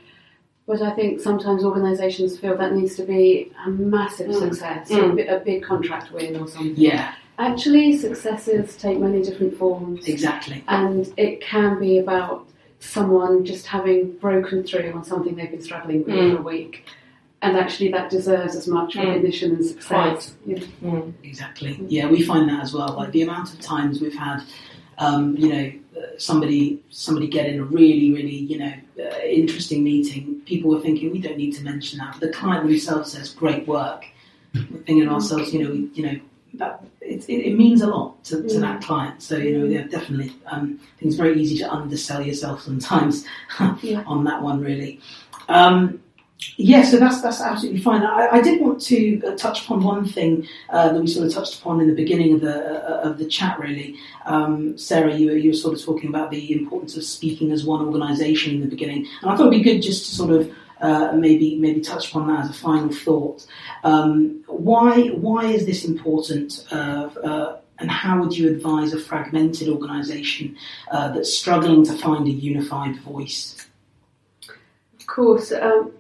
But 0.66 0.83
I 0.83 0.90
think 0.90 1.20
sometimes 1.20 1.64
organisations 1.64 2.38
feel 2.38 2.57
that 2.57 2.74
needs 2.74 2.96
to 2.96 3.05
be 3.05 3.52
a 3.64 3.70
massive 3.70 4.29
Mm. 4.31 4.38
success, 4.40 4.90
Mm. 4.90 5.20
a, 5.29 5.37
a 5.37 5.40
big 5.40 5.62
contract 5.62 6.12
win 6.12 6.37
or 6.37 6.48
something. 6.48 6.74
Yeah. 6.76 7.12
Actually, 7.38 7.96
successes 7.96 8.76
take 8.76 8.98
many 8.98 9.22
different 9.22 9.57
forms, 9.57 10.09
Exactly. 10.09 10.64
and 10.68 11.12
it 11.16 11.40
can 11.40 11.79
be 11.79 11.98
about 11.98 12.46
someone 12.81 13.44
just 13.44 13.66
having 13.66 14.12
broken 14.20 14.62
through 14.64 14.90
on 14.92 15.05
something 15.05 15.37
they've 15.37 15.50
been 15.50 15.61
struggling 15.62 16.05
with 16.05 16.14
Mm. 16.14 16.33
for 16.33 16.38
a 16.38 16.42
week. 16.42 16.85
And 17.42 17.57
actually, 17.57 17.92
that 17.92 18.11
deserves 18.11 18.57
as 18.57 18.66
much 18.66 18.94
Mm. 18.96 19.05
recognition 19.07 19.52
and 19.52 19.64
success. 19.64 20.35
You 20.46 20.62
know. 20.83 21.12
Exactly. 21.22 21.79
Yeah, 21.88 22.09
we 22.11 22.22
find 22.22 22.48
that 22.48 22.61
as 22.62 22.72
well. 22.74 22.94
Like 22.96 23.12
the 23.12 23.22
amount 23.22 23.52
of 23.52 23.61
times 23.61 24.00
we've 24.00 24.16
had, 24.16 24.40
um, 24.98 25.37
you 25.37 25.48
know, 25.50 25.70
somebody 26.18 26.82
somebody 26.90 27.28
get 27.28 27.46
in 27.46 27.61
a 27.61 27.64
really 27.64 28.12
really 28.12 28.37
you 28.37 28.59
know 28.59 28.72
uh, 29.00 29.18
interesting 29.24 29.82
meeting. 29.85 30.40
People 30.46 30.70
were 30.70 30.80
thinking 30.80 31.11
we 31.12 31.20
don't 31.20 31.37
need 31.37 31.54
to 31.54 31.62
mention 31.64 31.98
that, 31.98 32.12
but 32.12 32.20
the 32.20 32.32
client 32.32 32.66
themselves 32.66 33.12
says 33.12 33.30
great 33.30 33.66
work. 33.66 34.04
We're 34.54 34.62
thinking 34.87 35.06
of 35.06 35.12
ourselves, 35.12 35.52
you 35.52 35.62
know, 35.64 35.70
we, 35.70 35.90
you 35.94 36.06
know. 36.06 36.20
That, 36.54 36.82
it, 37.02 37.28
it, 37.28 37.54
means 37.59 37.82
a 37.82 37.87
lot 37.87 38.24
to, 38.24 38.37
to 38.42 38.54
Mm. 38.54 38.61
that 38.62 38.80
client. 38.82 39.22
So, 39.22 39.37
you 39.37 39.59
know, 39.59 39.66
yeah, 39.66 39.82
definitely. 39.82 40.32
Um, 40.46 40.80
I 40.80 41.00
think 41.00 41.09
it's 41.11 41.16
very 41.16 41.38
easy 41.38 41.59
to 41.59 41.70
undersell 41.70 42.22
yourself 42.22 42.62
sometimes 42.62 43.26
Yeah. 43.82 44.02
on 44.06 44.24
that 44.24 44.40
one, 44.40 44.61
really. 44.62 45.00
Um, 45.50 46.00
yeah, 46.57 46.83
so 46.83 46.99
that's 46.99 47.22
that's 47.22 47.40
absolutely 47.40 47.81
fine. 47.81 48.03
I, 48.03 48.29
I 48.33 48.40
did 48.42 48.61
want 48.61 48.81
to 48.83 49.22
uh, 49.27 49.37
touch 49.37 49.64
upon 49.64 49.83
one 49.83 50.07
thing 50.07 50.46
uh, 50.68 50.92
that 50.92 51.01
we 51.01 51.07
sort 51.07 51.27
of 51.27 51.33
touched 51.33 51.61
upon 51.61 51.81
in 51.81 51.88
the 51.88 51.94
beginning 51.94 52.35
of 52.35 52.40
the 52.42 52.88
uh, 52.88 53.09
of 53.09 53.18
the 53.18 53.27
chat. 53.27 53.59
Really, 53.59 53.96
um, 54.27 54.77
Sarah, 54.77 55.14
you 55.14 55.31
were, 55.31 55.37
you 55.37 55.51
were 55.51 55.57
sort 55.57 55.79
of 55.79 55.83
talking 55.83 56.11
about 56.11 56.31
the 56.31 56.53
importance 56.53 56.96
of 56.96 57.05
speaking 57.05 57.53
as 57.53 57.64
one 57.64 57.85
organisation 57.87 58.55
in 58.55 58.61
the 58.61 58.66
beginning, 58.66 59.07
and 59.22 59.31
I 59.31 59.37
thought 59.37 59.49
it'd 59.49 59.62
be 59.62 59.62
good 59.62 59.81
just 59.81 60.11
to 60.11 60.14
sort 60.14 60.31
of 60.31 60.53
uh, 60.81 61.12
maybe 61.14 61.57
maybe 61.57 61.81
touch 61.81 62.11
upon 62.11 62.29
that 62.29 62.44
as 62.44 62.51
a 62.51 62.55
final 62.55 62.92
thought. 62.92 63.46
Um, 63.83 64.42
why 64.46 65.09
why 65.09 65.46
is 65.46 65.64
this 65.64 65.87
important 65.87 66.66
uh, 66.70 67.09
uh, 67.25 67.61
and 67.79 67.90
how 67.90 68.20
would 68.20 68.37
you 68.37 68.51
advise 68.51 68.92
a 68.92 68.99
fragmented 68.99 69.68
organisation 69.68 70.57
that's 70.90 71.33
struggling 71.33 71.85
to 71.87 71.92
find 71.94 72.27
a 72.27 72.31
unified 72.31 72.96
voice? 73.01 73.66
Of 74.99 75.07
course, 75.07 75.53
um, 75.53 75.92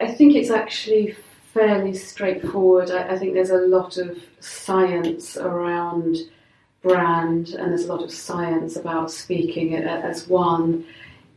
I 0.00 0.12
think 0.12 0.34
it's 0.34 0.50
actually 0.50 1.16
fairly 1.52 1.94
straightforward. 1.94 2.90
I, 2.90 3.10
I, 3.10 3.18
think 3.18 3.34
there's 3.34 3.50
a 3.50 3.56
lot 3.58 3.98
of 3.98 4.18
science 4.40 5.36
around 5.36 6.16
brand, 6.82 7.50
and 7.50 7.70
there's 7.70 7.84
a 7.84 7.92
lot 7.92 8.02
of 8.02 8.10
science 8.10 8.76
about 8.76 9.10
speaking 9.10 9.74
as 9.74 10.28
one. 10.28 10.84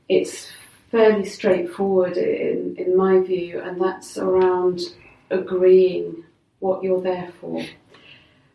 It's 0.09 0.51
fairly 0.89 1.25
straightforward 1.25 2.17
in, 2.17 2.75
in 2.77 2.95
my 2.95 3.19
view, 3.19 3.59
and 3.59 3.79
that's 3.79 4.17
around 4.17 4.81
agreeing 5.29 6.23
what 6.59 6.83
you're 6.83 7.01
there 7.01 7.31
for. 7.39 7.63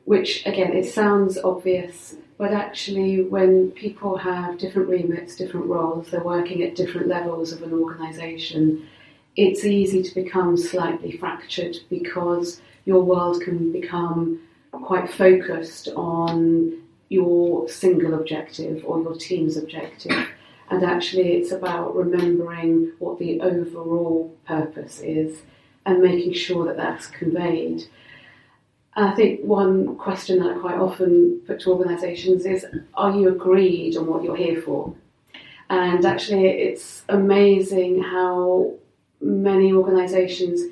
Which, 0.04 0.44
again, 0.46 0.72
it 0.72 0.86
sounds 0.86 1.38
obvious, 1.38 2.16
but 2.38 2.52
actually, 2.52 3.22
when 3.22 3.70
people 3.72 4.16
have 4.16 4.58
different 4.58 4.88
remits, 4.88 5.36
different 5.36 5.66
roles, 5.66 6.10
they're 6.10 6.24
working 6.24 6.62
at 6.62 6.74
different 6.74 7.06
levels 7.06 7.52
of 7.52 7.62
an 7.62 7.72
organisation, 7.74 8.88
it's 9.36 9.64
easy 9.64 10.02
to 10.02 10.14
become 10.14 10.56
slightly 10.56 11.16
fractured 11.16 11.76
because 11.88 12.60
your 12.84 13.02
world 13.02 13.40
can 13.42 13.72
become 13.72 14.40
quite 14.72 15.12
focused 15.12 15.88
on 15.96 16.80
your 17.08 17.68
single 17.68 18.14
objective 18.14 18.84
or 18.84 19.00
your 19.00 19.14
team's 19.14 19.56
objective. 19.56 20.28
And 20.70 20.84
actually, 20.84 21.32
it's 21.34 21.50
about 21.50 21.96
remembering 21.96 22.92
what 22.98 23.18
the 23.18 23.40
overall 23.40 24.36
purpose 24.46 25.00
is 25.00 25.42
and 25.84 26.00
making 26.00 26.32
sure 26.34 26.64
that 26.66 26.76
that's 26.76 27.06
conveyed. 27.08 27.84
I 28.94 29.12
think 29.12 29.40
one 29.42 29.96
question 29.96 30.38
that 30.40 30.56
I 30.56 30.58
quite 30.58 30.78
often 30.78 31.40
put 31.46 31.60
to 31.60 31.70
organisations 31.70 32.46
is 32.46 32.66
Are 32.94 33.16
you 33.16 33.28
agreed 33.28 33.96
on 33.96 34.06
what 34.06 34.22
you're 34.22 34.36
here 34.36 34.62
for? 34.62 34.94
And 35.68 36.04
actually, 36.04 36.46
it's 36.46 37.02
amazing 37.08 38.02
how 38.02 38.74
many 39.20 39.72
organisations 39.72 40.62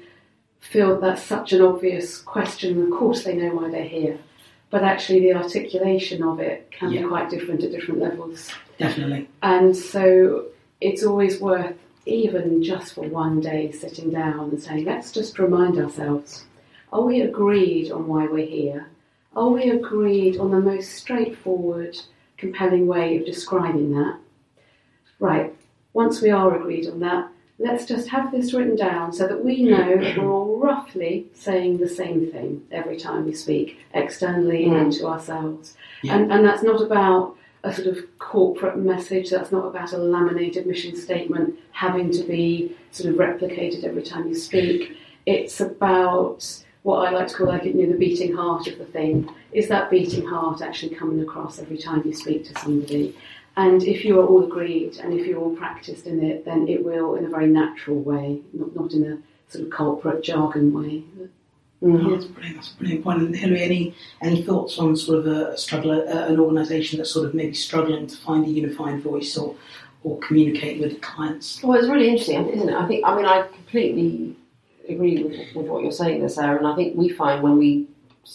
feel 0.60 1.00
that's 1.00 1.22
such 1.22 1.52
an 1.52 1.62
obvious 1.62 2.18
question. 2.20 2.82
Of 2.82 2.90
course, 2.90 3.24
they 3.24 3.34
know 3.34 3.54
why 3.54 3.70
they're 3.70 3.84
here, 3.84 4.18
but 4.70 4.82
actually, 4.82 5.20
the 5.20 5.34
articulation 5.34 6.22
of 6.22 6.40
it 6.40 6.70
can 6.70 6.90
yeah. 6.90 7.02
be 7.02 7.08
quite 7.08 7.30
different 7.30 7.62
at 7.62 7.70
different 7.70 8.00
levels. 8.00 8.50
Definitely. 8.78 9.28
And 9.42 9.76
so, 9.76 10.46
it's 10.80 11.02
always 11.02 11.40
worth, 11.40 11.76
even 12.06 12.62
just 12.62 12.94
for 12.94 13.02
one 13.02 13.40
day, 13.40 13.72
sitting 13.72 14.10
down 14.10 14.50
and 14.50 14.62
saying, 14.62 14.84
let's 14.84 15.12
just 15.12 15.38
remind 15.38 15.78
ourselves 15.78 16.44
are 16.92 17.02
we 17.02 17.20
agreed 17.20 17.90
on 17.92 18.06
why 18.06 18.26
we're 18.26 18.46
here? 18.46 18.88
Are 19.36 19.50
we 19.50 19.70
agreed 19.70 20.38
on 20.38 20.50
the 20.50 20.60
most 20.60 20.92
straightforward, 20.92 21.98
compelling 22.38 22.86
way 22.86 23.18
of 23.18 23.26
describing 23.26 23.92
that? 23.92 24.18
Right, 25.20 25.54
once 25.92 26.22
we 26.22 26.30
are 26.30 26.56
agreed 26.56 26.88
on 26.88 27.00
that, 27.00 27.28
let's 27.58 27.84
just 27.84 28.08
have 28.08 28.30
this 28.30 28.52
written 28.52 28.76
down 28.76 29.12
so 29.12 29.26
that 29.26 29.44
we 29.44 29.62
know 29.62 29.98
that 29.98 30.16
we're 30.18 30.30
all 30.30 30.58
roughly 30.58 31.26
saying 31.34 31.78
the 31.78 31.88
same 31.88 32.30
thing 32.30 32.64
every 32.70 32.96
time 32.96 33.26
we 33.26 33.34
speak, 33.34 33.78
externally 33.94 34.66
mm. 34.66 34.80
and 34.80 34.92
to 34.92 35.06
ourselves. 35.06 35.76
Yeah. 36.02 36.16
And, 36.16 36.32
and 36.32 36.44
that's 36.44 36.62
not 36.62 36.80
about 36.80 37.36
a 37.64 37.72
sort 37.72 37.88
of 37.88 38.18
corporate 38.18 38.78
message, 38.78 39.30
that's 39.30 39.50
not 39.50 39.66
about 39.66 39.92
a 39.92 39.98
laminated 39.98 40.66
mission 40.66 40.94
statement 40.96 41.58
having 41.72 42.10
to 42.12 42.22
be 42.22 42.76
sort 42.92 43.12
of 43.12 43.16
replicated 43.16 43.82
every 43.82 44.02
time 44.02 44.28
you 44.28 44.34
speak. 44.34 44.96
It's 45.26 45.60
about 45.60 46.62
what 46.84 47.06
I 47.06 47.10
like 47.10 47.28
to 47.28 47.34
call 47.34 47.48
like 47.48 47.64
you 47.64 47.74
know, 47.74 47.92
the 47.92 47.98
beating 47.98 48.34
heart 48.34 48.68
of 48.68 48.78
the 48.78 48.84
thing. 48.84 49.28
Is 49.52 49.68
that 49.68 49.90
beating 49.90 50.26
heart 50.26 50.62
actually 50.62 50.94
coming 50.94 51.20
across 51.20 51.58
every 51.58 51.78
time 51.78 52.02
you 52.04 52.12
speak 52.12 52.46
to 52.46 52.60
somebody? 52.60 53.16
And 53.58 53.82
if 53.82 54.04
you 54.04 54.20
are 54.20 54.24
all 54.24 54.44
agreed 54.44 54.98
and 54.98 55.12
if 55.12 55.26
you're 55.26 55.40
all 55.40 55.56
practiced 55.56 56.06
in 56.06 56.22
it, 56.22 56.44
then 56.44 56.68
it 56.68 56.84
will, 56.84 57.16
in 57.16 57.24
a 57.24 57.28
very 57.28 57.48
natural 57.48 57.98
way, 58.00 58.40
not, 58.52 58.72
not 58.76 58.92
in 58.92 59.04
a 59.12 59.18
sort 59.50 59.64
of 59.64 59.70
corporate 59.72 60.22
jargon 60.22 60.72
way. 60.72 61.02
Mm-hmm. 61.82 62.10
That's 62.12 62.26
brilliant. 62.26 62.56
That's 62.56 62.72
a 62.72 62.76
brilliant 62.76 63.02
point. 63.02 63.22
And 63.22 63.36
Hilary, 63.36 63.62
any 63.62 63.94
any 64.22 64.42
thoughts 64.42 64.78
on 64.78 64.96
sort 64.96 65.18
of 65.18 65.26
a 65.26 65.58
struggle, 65.58 65.90
uh, 65.90 66.28
an 66.28 66.38
organisation 66.38 66.98
that's 66.98 67.10
sort 67.10 67.26
of 67.26 67.34
maybe 67.34 67.54
struggling 67.54 68.06
to 68.06 68.16
find 68.16 68.44
a 68.46 68.48
unified 68.48 69.02
voice 69.02 69.36
or 69.36 69.56
or 70.04 70.20
communicate 70.20 70.80
with 70.80 71.00
clients? 71.00 71.60
Well, 71.60 71.76
it's 71.76 71.88
really 71.88 72.08
interesting, 72.08 72.48
isn't 72.48 72.68
it? 72.68 72.76
I 72.76 72.86
think. 72.86 73.04
I 73.04 73.16
mean, 73.16 73.26
I 73.26 73.42
completely 73.42 74.36
agree 74.88 75.24
with, 75.24 75.56
with 75.56 75.66
what 75.66 75.82
you're 75.82 75.90
saying 75.90 76.20
there, 76.20 76.28
Sarah. 76.28 76.58
And 76.58 76.66
I 76.68 76.76
think 76.76 76.96
we 76.96 77.08
find 77.08 77.42
when 77.42 77.58
we 77.58 77.87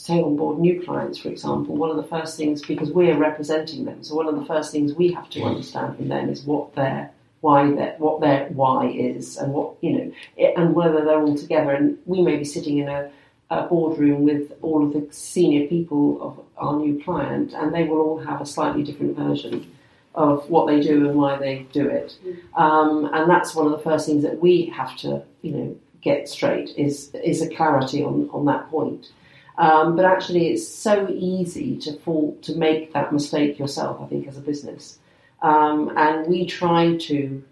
take 0.05 0.23
on 0.23 0.35
board 0.35 0.59
new 0.59 0.81
clients, 0.81 1.17
for 1.19 1.29
example, 1.29 1.75
one 1.75 1.89
of 1.89 1.97
the 1.97 2.03
first 2.03 2.37
things, 2.37 2.61
because 2.61 2.91
we're 2.91 3.17
representing 3.17 3.85
them, 3.85 4.03
so 4.03 4.15
one 4.15 4.27
of 4.27 4.35
the 4.35 4.45
first 4.45 4.71
things 4.71 4.93
we 4.93 5.11
have 5.11 5.29
to 5.29 5.43
understand 5.43 5.95
from 5.95 6.07
them 6.07 6.29
is 6.29 6.43
what 6.43 6.73
their 6.75 7.11
why 7.41 7.69
their 7.71 7.95
what 7.97 8.21
their 8.21 8.47
why 8.49 8.87
is, 8.87 9.37
and 9.37 9.53
what 9.53 9.75
you 9.81 9.91
know, 9.91 10.13
and 10.57 10.73
whether 10.73 11.03
they're 11.03 11.21
all 11.21 11.37
together. 11.37 11.71
And 11.71 11.97
we 12.05 12.21
may 12.21 12.37
be 12.37 12.45
sitting 12.45 12.77
in 12.77 12.87
a, 12.87 13.11
a 13.49 13.63
boardroom 13.63 14.23
with 14.23 14.53
all 14.61 14.85
of 14.85 14.93
the 14.93 15.07
senior 15.13 15.67
people 15.67 16.21
of 16.21 16.45
our 16.57 16.75
new 16.79 17.03
client, 17.03 17.53
and 17.53 17.73
they 17.73 17.83
will 17.83 17.99
all 17.99 18.19
have 18.19 18.41
a 18.41 18.45
slightly 18.45 18.83
different 18.83 19.17
version 19.17 19.69
of 20.15 20.49
what 20.49 20.67
they 20.67 20.79
do 20.79 21.09
and 21.09 21.17
why 21.17 21.37
they 21.37 21.65
do 21.71 21.89
it. 21.89 22.17
Mm. 22.25 22.61
Um, 22.61 23.09
and 23.13 23.29
that's 23.29 23.55
one 23.55 23.65
of 23.65 23.71
the 23.71 23.79
first 23.79 24.05
things 24.05 24.23
that 24.23 24.39
we 24.39 24.67
have 24.67 24.95
to, 24.97 25.23
you 25.41 25.51
know, 25.51 25.75
get 26.01 26.29
straight 26.29 26.69
is 26.77 27.13
is 27.15 27.41
a 27.41 27.49
clarity 27.49 28.03
on 28.03 28.29
on 28.31 28.45
that 28.45 28.69
point. 28.69 29.09
Um, 29.57 29.95
but 29.95 30.05
actually, 30.05 30.47
it's 30.49 30.67
so 30.67 31.07
easy 31.09 31.77
to 31.77 31.93
fall 31.99 32.37
to 32.41 32.55
make 32.55 32.93
that 32.93 33.13
mistake 33.13 33.59
yourself. 33.59 34.01
I 34.01 34.07
think 34.07 34.27
as 34.27 34.37
a 34.37 34.41
business, 34.41 34.99
um, 35.41 35.91
and 35.95 36.27
we 36.27 36.45
try 36.45 36.97
to 36.97 37.43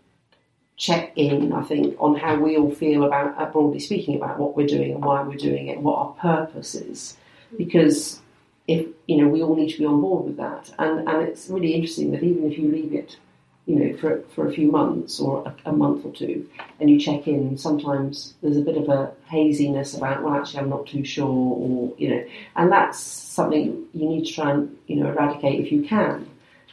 check 0.77 1.13
in. 1.15 1.53
I 1.53 1.61
think 1.61 1.95
on 1.99 2.15
how 2.15 2.37
we 2.37 2.57
all 2.57 2.71
feel 2.71 3.03
about, 3.03 3.39
uh, 3.39 3.45
broadly 3.45 3.79
speaking, 3.79 4.15
about 4.15 4.39
what 4.39 4.57
we're 4.57 4.67
doing 4.67 4.93
and 4.93 5.05
why 5.05 5.21
we're 5.21 5.35
doing 5.35 5.67
it, 5.67 5.75
and 5.77 5.83
what 5.83 5.97
our 5.99 6.13
purpose 6.13 6.73
is, 6.73 7.17
because 7.57 8.19
if 8.67 8.87
you 9.07 9.17
know, 9.17 9.27
we 9.27 9.43
all 9.43 9.55
need 9.55 9.71
to 9.71 9.77
be 9.77 9.85
on 9.85 10.01
board 10.01 10.25
with 10.25 10.37
that. 10.37 10.73
And 10.79 11.07
and 11.07 11.21
it's 11.21 11.49
really 11.49 11.73
interesting 11.73 12.11
that 12.11 12.23
even 12.23 12.51
if 12.51 12.57
you 12.57 12.71
leave 12.71 12.93
it 12.93 13.17
you 13.65 13.75
know, 13.75 13.97
for, 13.97 14.21
for 14.33 14.47
a 14.47 14.51
few 14.51 14.71
months 14.71 15.19
or 15.19 15.43
a, 15.45 15.69
a, 15.69 15.71
month 15.71 16.05
or 16.05 16.11
two, 16.11 16.47
and 16.79 16.89
you 16.89 16.99
check 16.99 17.27
in, 17.27 17.57
sometimes 17.57 18.33
there's 18.41 18.57
a 18.57 18.61
bit 18.61 18.77
of 18.77 18.89
a 18.89 19.11
haziness 19.29 19.95
about, 19.95 20.23
well, 20.23 20.33
actually, 20.33 20.59
I'm 20.59 20.69
not 20.69 20.87
too 20.87 21.03
sure, 21.03 21.27
or, 21.27 21.93
you 21.97 22.09
know, 22.09 22.25
and 22.55 22.71
that's 22.71 22.99
something 22.99 23.85
you 23.93 24.09
need 24.09 24.25
to 24.25 24.33
try 24.33 24.51
and, 24.51 24.75
you 24.87 24.97
know, 24.97 25.09
eradicate 25.09 25.59
if 25.59 25.71
you 25.71 25.83
can. 25.83 26.27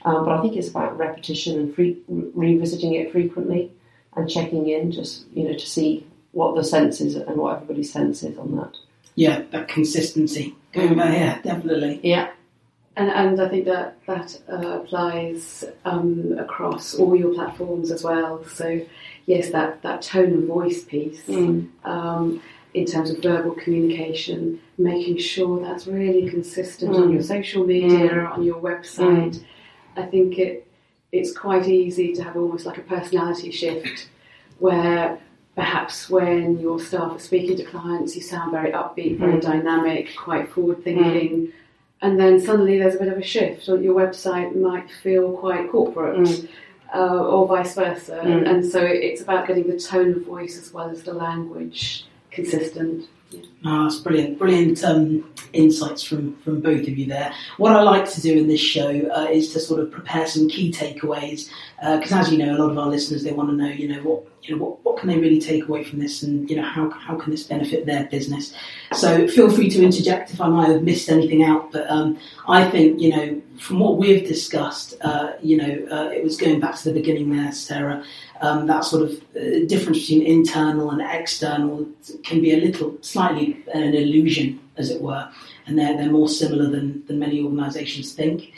Um, 0.04 0.24
but 0.24 0.38
I 0.38 0.42
think 0.42 0.56
it's 0.56 0.68
about 0.68 0.96
repetition 0.96 1.58
and 1.58 1.74
free, 1.74 1.98
re- 2.08 2.30
revisiting 2.34 2.94
it 2.94 3.12
frequently 3.12 3.70
and 4.16 4.28
checking 4.28 4.68
in 4.68 4.90
just, 4.90 5.26
you 5.34 5.44
know, 5.44 5.52
to 5.52 5.66
see 5.66 6.06
what 6.32 6.54
the 6.54 6.64
sense 6.64 7.00
is 7.00 7.16
and 7.16 7.36
what 7.36 7.56
everybody's 7.56 7.92
sense 7.92 8.22
is 8.22 8.38
on 8.38 8.56
that. 8.56 8.76
Yeah, 9.14 9.42
that 9.50 9.68
consistency. 9.68 10.54
Going 10.72 10.96
back, 10.96 11.12
yeah, 11.12 11.42
definitely. 11.42 12.00
Yeah. 12.02 12.30
And, 12.98 13.10
and 13.10 13.40
I 13.40 13.48
think 13.48 13.64
that 13.66 13.96
that 14.06 14.40
uh, 14.52 14.80
applies 14.80 15.64
um, 15.84 16.36
across 16.36 16.96
all 16.96 17.14
your 17.14 17.32
platforms 17.32 17.92
as 17.92 18.02
well. 18.02 18.44
So 18.44 18.84
yes, 19.26 19.50
that, 19.50 19.82
that 19.82 20.02
tone 20.02 20.34
of 20.34 20.44
voice 20.48 20.82
piece 20.82 21.22
mm. 21.26 21.68
um, 21.84 22.42
in 22.74 22.86
terms 22.86 23.10
of 23.10 23.22
verbal 23.22 23.52
communication, 23.52 24.60
making 24.78 25.18
sure 25.18 25.64
that's 25.64 25.86
really 25.86 26.28
consistent 26.28 26.96
mm. 26.96 27.02
on 27.02 27.12
your 27.12 27.22
social 27.22 27.64
media, 27.64 28.10
mm. 28.10 28.32
on 28.32 28.42
your 28.42 28.60
website. 28.60 29.36
Mm. 29.36 29.44
I 29.96 30.02
think 30.02 30.38
it 30.38 30.66
it's 31.12 31.32
quite 31.32 31.68
easy 31.68 32.12
to 32.14 32.24
have 32.24 32.36
almost 32.36 32.66
like 32.66 32.78
a 32.78 32.82
personality 32.82 33.52
shift 33.52 34.08
where 34.58 35.18
perhaps 35.54 36.10
when 36.10 36.58
your 36.58 36.80
staff 36.80 37.12
are 37.12 37.20
speaking 37.20 37.56
to 37.58 37.64
clients, 37.64 38.14
you 38.16 38.22
sound 38.22 38.50
very 38.50 38.72
upbeat, 38.72 39.18
very 39.18 39.34
mm. 39.34 39.40
dynamic, 39.40 40.14
quite 40.16 40.50
forward 40.50 40.82
thinking 40.82 41.46
mm 41.46 41.52
and 42.02 42.18
then 42.18 42.40
suddenly 42.40 42.78
there's 42.78 42.94
a 42.94 42.98
bit 42.98 43.08
of 43.08 43.18
a 43.18 43.22
shift, 43.22 43.68
or 43.68 43.80
your 43.80 43.94
website 43.94 44.54
might 44.54 44.90
feel 45.02 45.36
quite 45.36 45.70
corporate, 45.70 46.18
mm. 46.18 46.48
uh, 46.94 47.24
or 47.24 47.46
vice 47.46 47.74
versa. 47.74 48.20
Mm. 48.24 48.48
And 48.48 48.64
so 48.64 48.80
it's 48.80 49.20
about 49.20 49.46
getting 49.46 49.66
the 49.68 49.78
tone 49.78 50.14
of 50.14 50.24
voice 50.24 50.56
as 50.58 50.72
well 50.72 50.90
as 50.90 51.02
the 51.02 51.14
language 51.14 52.06
consistent. 52.30 53.06
Yeah. 53.30 53.40
Oh, 53.64 53.82
that's 53.84 53.98
brilliant, 53.98 54.38
brilliant 54.38 54.82
um, 54.84 55.30
insights 55.52 56.02
from, 56.02 56.36
from 56.36 56.60
both 56.60 56.82
of 56.82 56.96
you 56.96 57.06
there. 57.06 57.34
What 57.58 57.72
I 57.72 57.82
like 57.82 58.08
to 58.12 58.22
do 58.22 58.38
in 58.38 58.48
this 58.48 58.60
show 58.60 58.88
uh, 58.88 59.26
is 59.30 59.52
to 59.52 59.60
sort 59.60 59.80
of 59.80 59.90
prepare 59.90 60.26
some 60.26 60.48
key 60.48 60.72
takeaways, 60.72 61.50
because 61.80 62.12
uh, 62.12 62.18
as 62.18 62.32
you 62.32 62.38
know, 62.38 62.56
a 62.56 62.58
lot 62.58 62.70
of 62.70 62.78
our 62.78 62.88
listeners 62.88 63.22
they 63.22 63.32
want 63.32 63.50
to 63.50 63.54
know, 63.54 63.68
you 63.68 63.86
know, 63.86 64.00
what 64.02 64.24
you 64.42 64.56
know, 64.56 64.64
what, 64.64 64.84
what 64.84 64.96
can 64.98 65.08
they 65.08 65.18
really 65.18 65.40
take 65.40 65.68
away 65.68 65.84
from 65.84 66.00
this, 66.00 66.24
and 66.24 66.50
you 66.50 66.56
know, 66.56 66.62
how 66.62 66.90
how 66.90 67.16
can 67.16 67.30
this 67.30 67.44
benefit 67.44 67.86
their 67.86 68.06
business? 68.06 68.52
So 68.92 69.28
feel 69.28 69.48
free 69.48 69.70
to 69.70 69.84
interject 69.84 70.32
if 70.32 70.40
I 70.40 70.48
might 70.48 70.70
have 70.70 70.82
missed 70.82 71.08
anything 71.08 71.44
out. 71.44 71.70
But 71.70 71.88
um, 71.88 72.18
I 72.48 72.68
think 72.68 73.00
you 73.00 73.10
know, 73.10 73.40
from 73.60 73.78
what 73.78 73.96
we've 73.96 74.26
discussed, 74.26 74.94
uh, 75.02 75.34
you 75.40 75.56
know, 75.56 75.86
uh, 75.90 76.10
it 76.10 76.24
was 76.24 76.36
going 76.36 76.58
back 76.58 76.74
to 76.76 76.84
the 76.84 76.92
beginning 76.92 77.30
there, 77.36 77.52
Sarah. 77.52 78.04
Um, 78.40 78.66
that 78.66 78.84
sort 78.84 79.02
of 79.02 79.12
uh, 79.36 79.66
difference 79.66 80.00
between 80.00 80.22
internal 80.26 80.90
and 80.90 81.00
external 81.00 81.86
can 82.24 82.40
be 82.40 82.52
a 82.52 82.56
little, 82.56 82.96
slightly 83.02 83.64
an 83.74 83.94
illusion, 83.94 84.60
as 84.76 84.90
it 84.90 85.00
were. 85.00 85.28
and 85.66 85.78
they're 85.78 85.96
they're 85.96 86.10
more 86.10 86.28
similar 86.28 86.68
than 86.68 87.04
than 87.06 87.20
many 87.20 87.40
organisations 87.40 88.14
think. 88.14 88.52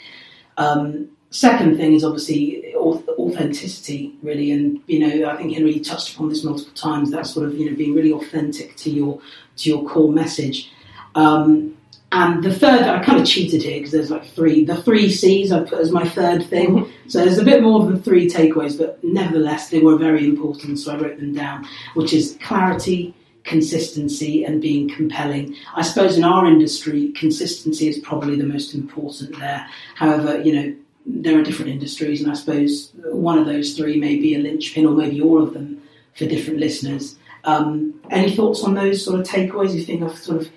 Um, 0.57 1.09
second 1.31 1.77
thing 1.77 1.93
is 1.93 2.03
obviously 2.03 2.75
authenticity, 2.75 4.13
really, 4.21 4.51
and 4.51 4.79
you 4.87 4.99
know 4.99 5.29
I 5.29 5.37
think 5.37 5.53
Henry 5.53 5.79
touched 5.79 6.13
upon 6.13 6.29
this 6.29 6.43
multiple 6.43 6.73
times. 6.75 7.09
That 7.11 7.25
sort 7.25 7.47
of 7.47 7.57
you 7.57 7.69
know 7.69 7.75
being 7.75 7.95
really 7.95 8.13
authentic 8.13 8.75
to 8.77 8.91
your 8.91 9.19
to 9.57 9.69
your 9.69 9.87
core 9.89 10.11
message. 10.11 10.71
Um, 11.15 11.77
and 12.13 12.43
the 12.43 12.53
third, 12.53 12.81
I 12.81 13.01
kind 13.01 13.21
of 13.21 13.25
cheated 13.25 13.63
here 13.63 13.77
because 13.77 13.91
there's 13.91 14.11
like 14.11 14.25
three. 14.25 14.65
The 14.65 14.75
three 14.75 15.09
C's 15.09 15.51
I 15.53 15.63
put 15.63 15.79
as 15.79 15.91
my 15.91 16.07
third 16.07 16.45
thing. 16.45 16.69
Mm-hmm. 16.69 17.09
So 17.09 17.19
there's 17.19 17.37
a 17.37 17.43
bit 17.43 17.63
more 17.63 17.85
than 17.85 18.01
three 18.01 18.29
takeaways, 18.29 18.77
but 18.77 19.01
nevertheless, 19.01 19.69
they 19.69 19.79
were 19.79 19.97
very 19.97 20.25
important. 20.25 20.79
So 20.79 20.93
I 20.93 20.97
wrote 20.97 21.19
them 21.19 21.33
down, 21.33 21.65
which 21.93 22.11
is 22.11 22.37
clarity, 22.41 23.13
consistency, 23.45 24.43
and 24.43 24.61
being 24.61 24.89
compelling. 24.89 25.55
I 25.73 25.83
suppose 25.83 26.17
in 26.17 26.25
our 26.25 26.45
industry, 26.45 27.13
consistency 27.13 27.87
is 27.87 27.99
probably 27.99 28.35
the 28.35 28.45
most 28.45 28.73
important 28.73 29.39
there. 29.39 29.65
However, 29.95 30.41
you 30.41 30.53
know, 30.53 30.75
there 31.05 31.39
are 31.39 31.43
different 31.43 31.71
industries, 31.71 32.21
and 32.21 32.31
I 32.31 32.35
suppose 32.35 32.91
one 33.03 33.37
of 33.37 33.45
those 33.45 33.73
three 33.75 33.99
may 33.99 34.17
be 34.17 34.35
a 34.35 34.39
linchpin, 34.39 34.85
or 34.85 34.93
maybe 34.93 35.21
all 35.21 35.41
of 35.41 35.53
them 35.53 35.81
for 36.15 36.25
different 36.25 36.59
listeners. 36.59 37.17
Um, 37.43 37.99
any 38.09 38.35
thoughts 38.35 38.63
on 38.63 38.75
those 38.75 39.03
sort 39.03 39.19
of 39.19 39.25
takeaways? 39.25 39.73
You 39.73 39.83
think 39.83 40.03
I've 40.03 40.17
sort 40.17 40.41
of 40.41 40.51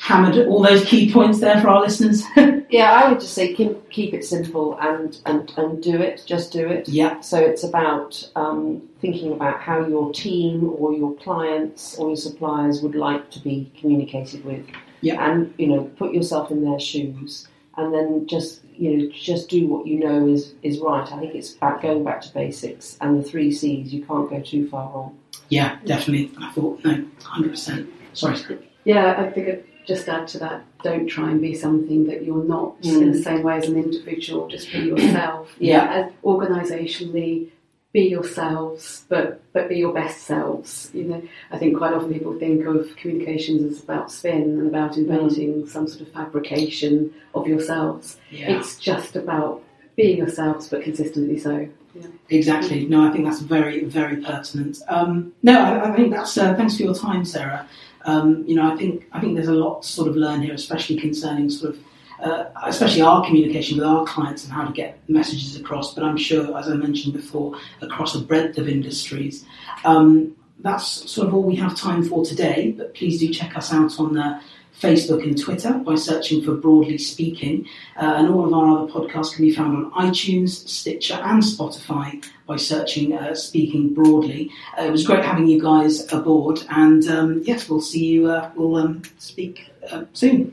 hammered 0.00 0.46
all 0.48 0.62
those 0.62 0.84
key 0.84 1.12
points 1.12 1.40
there 1.40 1.60
for 1.60 1.68
our 1.68 1.82
listeners? 1.82 2.24
yeah, 2.70 2.92
I 2.92 3.10
would 3.10 3.20
just 3.20 3.34
say 3.34 3.54
keep, 3.54 3.90
keep 3.90 4.14
it 4.14 4.24
simple 4.24 4.78
and, 4.80 5.18
and, 5.26 5.52
and 5.56 5.82
do 5.82 6.00
it, 6.00 6.22
just 6.26 6.52
do 6.52 6.66
it. 6.66 6.88
Yeah. 6.88 7.20
So 7.20 7.38
it's 7.38 7.62
about 7.62 8.28
um, 8.34 8.88
thinking 9.00 9.32
about 9.32 9.60
how 9.60 9.86
your 9.86 10.10
team 10.12 10.72
or 10.78 10.94
your 10.94 11.14
clients 11.16 11.98
or 11.98 12.08
your 12.08 12.16
suppliers 12.16 12.80
would 12.80 12.94
like 12.94 13.30
to 13.32 13.40
be 13.40 13.70
communicated 13.78 14.44
with. 14.44 14.66
Yeah. 15.02 15.30
And, 15.30 15.52
you 15.58 15.66
know, 15.66 15.84
put 15.98 16.14
yourself 16.14 16.50
in 16.50 16.64
their 16.64 16.80
shoes 16.80 17.46
and 17.76 17.92
then 17.92 18.26
just, 18.26 18.62
you 18.80 18.96
know, 18.96 19.12
just 19.12 19.50
do 19.50 19.66
what 19.66 19.86
you 19.86 20.00
know 20.00 20.26
is, 20.26 20.54
is 20.62 20.78
right. 20.78 21.06
I 21.12 21.18
think 21.18 21.34
it's 21.34 21.54
about 21.54 21.82
going 21.82 22.02
back 22.02 22.22
to 22.22 22.32
basics 22.32 22.96
and 23.02 23.22
the 23.22 23.28
three 23.28 23.52
C's. 23.52 23.92
You 23.92 24.02
can't 24.06 24.30
go 24.30 24.40
too 24.40 24.68
far 24.70 24.90
wrong. 24.94 25.18
Yeah, 25.50 25.78
definitely. 25.84 26.32
I 26.40 26.50
thought, 26.52 26.82
no, 26.82 27.04
100%. 27.20 27.86
Sorry, 28.14 28.58
Yeah, 28.84 29.16
I 29.18 29.30
think 29.30 29.48
I'd 29.48 29.64
just 29.86 30.08
add 30.08 30.26
to 30.28 30.38
that, 30.38 30.64
don't 30.82 31.06
try 31.06 31.30
and 31.30 31.42
be 31.42 31.54
something 31.54 32.06
that 32.06 32.24
you're 32.24 32.44
not 32.44 32.80
mm. 32.80 33.02
in 33.02 33.12
the 33.12 33.22
same 33.22 33.42
way 33.42 33.58
as 33.58 33.68
an 33.68 33.76
individual, 33.76 34.48
just 34.48 34.72
be 34.72 34.78
yourself. 34.92 35.54
yeah. 35.58 36.08
Organisationally, 36.24 37.50
be 37.92 38.02
yourselves, 38.02 39.04
but 39.08 39.40
but 39.52 39.68
be 39.68 39.76
your 39.76 39.92
best 39.92 40.22
selves. 40.22 40.90
You 40.94 41.04
know, 41.04 41.22
I 41.50 41.58
think 41.58 41.76
quite 41.76 41.92
often 41.92 42.12
people 42.12 42.38
think 42.38 42.64
of 42.66 42.94
communications 42.96 43.62
as 43.62 43.82
about 43.82 44.12
spin 44.12 44.42
and 44.42 44.68
about 44.68 44.96
inventing 44.96 45.64
mm. 45.64 45.68
some 45.68 45.88
sort 45.88 46.02
of 46.02 46.12
fabrication 46.12 47.12
of 47.34 47.48
yourselves. 47.48 48.18
Yeah. 48.30 48.58
It's 48.58 48.78
just 48.78 49.16
about 49.16 49.62
being 49.96 50.18
yourselves, 50.18 50.68
but 50.68 50.82
consistently 50.82 51.38
so. 51.38 51.68
Yeah. 51.94 52.06
Exactly. 52.28 52.86
No, 52.86 53.04
I 53.04 53.10
think 53.10 53.24
that's 53.24 53.40
very, 53.40 53.84
very 53.84 54.18
pertinent. 54.18 54.78
Um, 54.88 55.32
no, 55.42 55.60
I, 55.60 55.90
I, 55.90 55.96
think 55.96 56.12
that's. 56.12 56.38
Uh, 56.38 56.54
thanks 56.54 56.76
for 56.76 56.84
your 56.84 56.94
time, 56.94 57.24
Sarah. 57.24 57.66
Um, 58.04 58.44
you 58.46 58.54
know, 58.54 58.72
I 58.72 58.76
think 58.76 59.06
I 59.12 59.20
think 59.20 59.34
there's 59.34 59.48
a 59.48 59.54
lot 59.54 59.82
to 59.82 59.88
sort 59.88 60.08
of 60.08 60.16
learn 60.16 60.42
here, 60.42 60.54
especially 60.54 60.96
concerning 60.96 61.50
sort 61.50 61.74
of, 61.74 61.80
uh, 62.22 62.44
especially 62.64 63.02
our 63.02 63.24
communication 63.24 63.78
with 63.78 63.86
our 63.86 64.04
clients 64.04 64.44
and 64.44 64.52
how 64.52 64.64
to 64.64 64.72
get 64.72 64.98
messages 65.08 65.56
across. 65.58 65.94
But 65.94 66.04
I'm 66.04 66.16
sure, 66.16 66.56
as 66.56 66.68
I 66.68 66.74
mentioned 66.74 67.14
before, 67.14 67.58
across 67.80 68.14
a 68.14 68.20
breadth 68.20 68.58
of 68.58 68.68
industries. 68.68 69.44
Um, 69.84 70.36
that's 70.60 71.10
sort 71.10 71.28
of 71.28 71.34
all 71.34 71.42
we 71.42 71.56
have 71.56 71.76
time 71.76 72.02
for 72.02 72.24
today. 72.24 72.74
But 72.76 72.94
please 72.94 73.20
do 73.20 73.32
check 73.32 73.56
us 73.56 73.72
out 73.72 73.98
on 73.98 74.14
the 74.14 74.40
Facebook 74.80 75.22
and 75.22 75.38
Twitter 75.38 75.74
by 75.74 75.94
searching 75.94 76.42
for 76.42 76.54
Broadly 76.54 76.98
Speaking. 76.98 77.66
Uh, 77.96 78.14
and 78.16 78.28
all 78.28 78.46
of 78.46 78.52
our 78.52 78.78
other 78.78 78.92
podcasts 78.92 79.34
can 79.34 79.44
be 79.44 79.54
found 79.54 79.76
on 79.76 79.90
iTunes, 79.92 80.66
Stitcher, 80.68 81.14
and 81.14 81.42
Spotify 81.42 82.24
by 82.46 82.56
searching 82.56 83.12
uh, 83.12 83.34
Speaking 83.34 83.92
Broadly. 83.92 84.50
Uh, 84.78 84.84
it 84.84 84.90
was 84.90 85.06
great 85.06 85.24
having 85.24 85.46
you 85.46 85.60
guys 85.60 86.10
aboard, 86.12 86.60
and 86.70 87.06
um, 87.08 87.42
yes, 87.44 87.68
we'll 87.68 87.80
see 87.80 88.06
you. 88.06 88.30
Uh, 88.30 88.50
we'll 88.56 88.76
um, 88.76 89.02
speak 89.18 89.70
uh, 89.90 90.04
soon. 90.12 90.52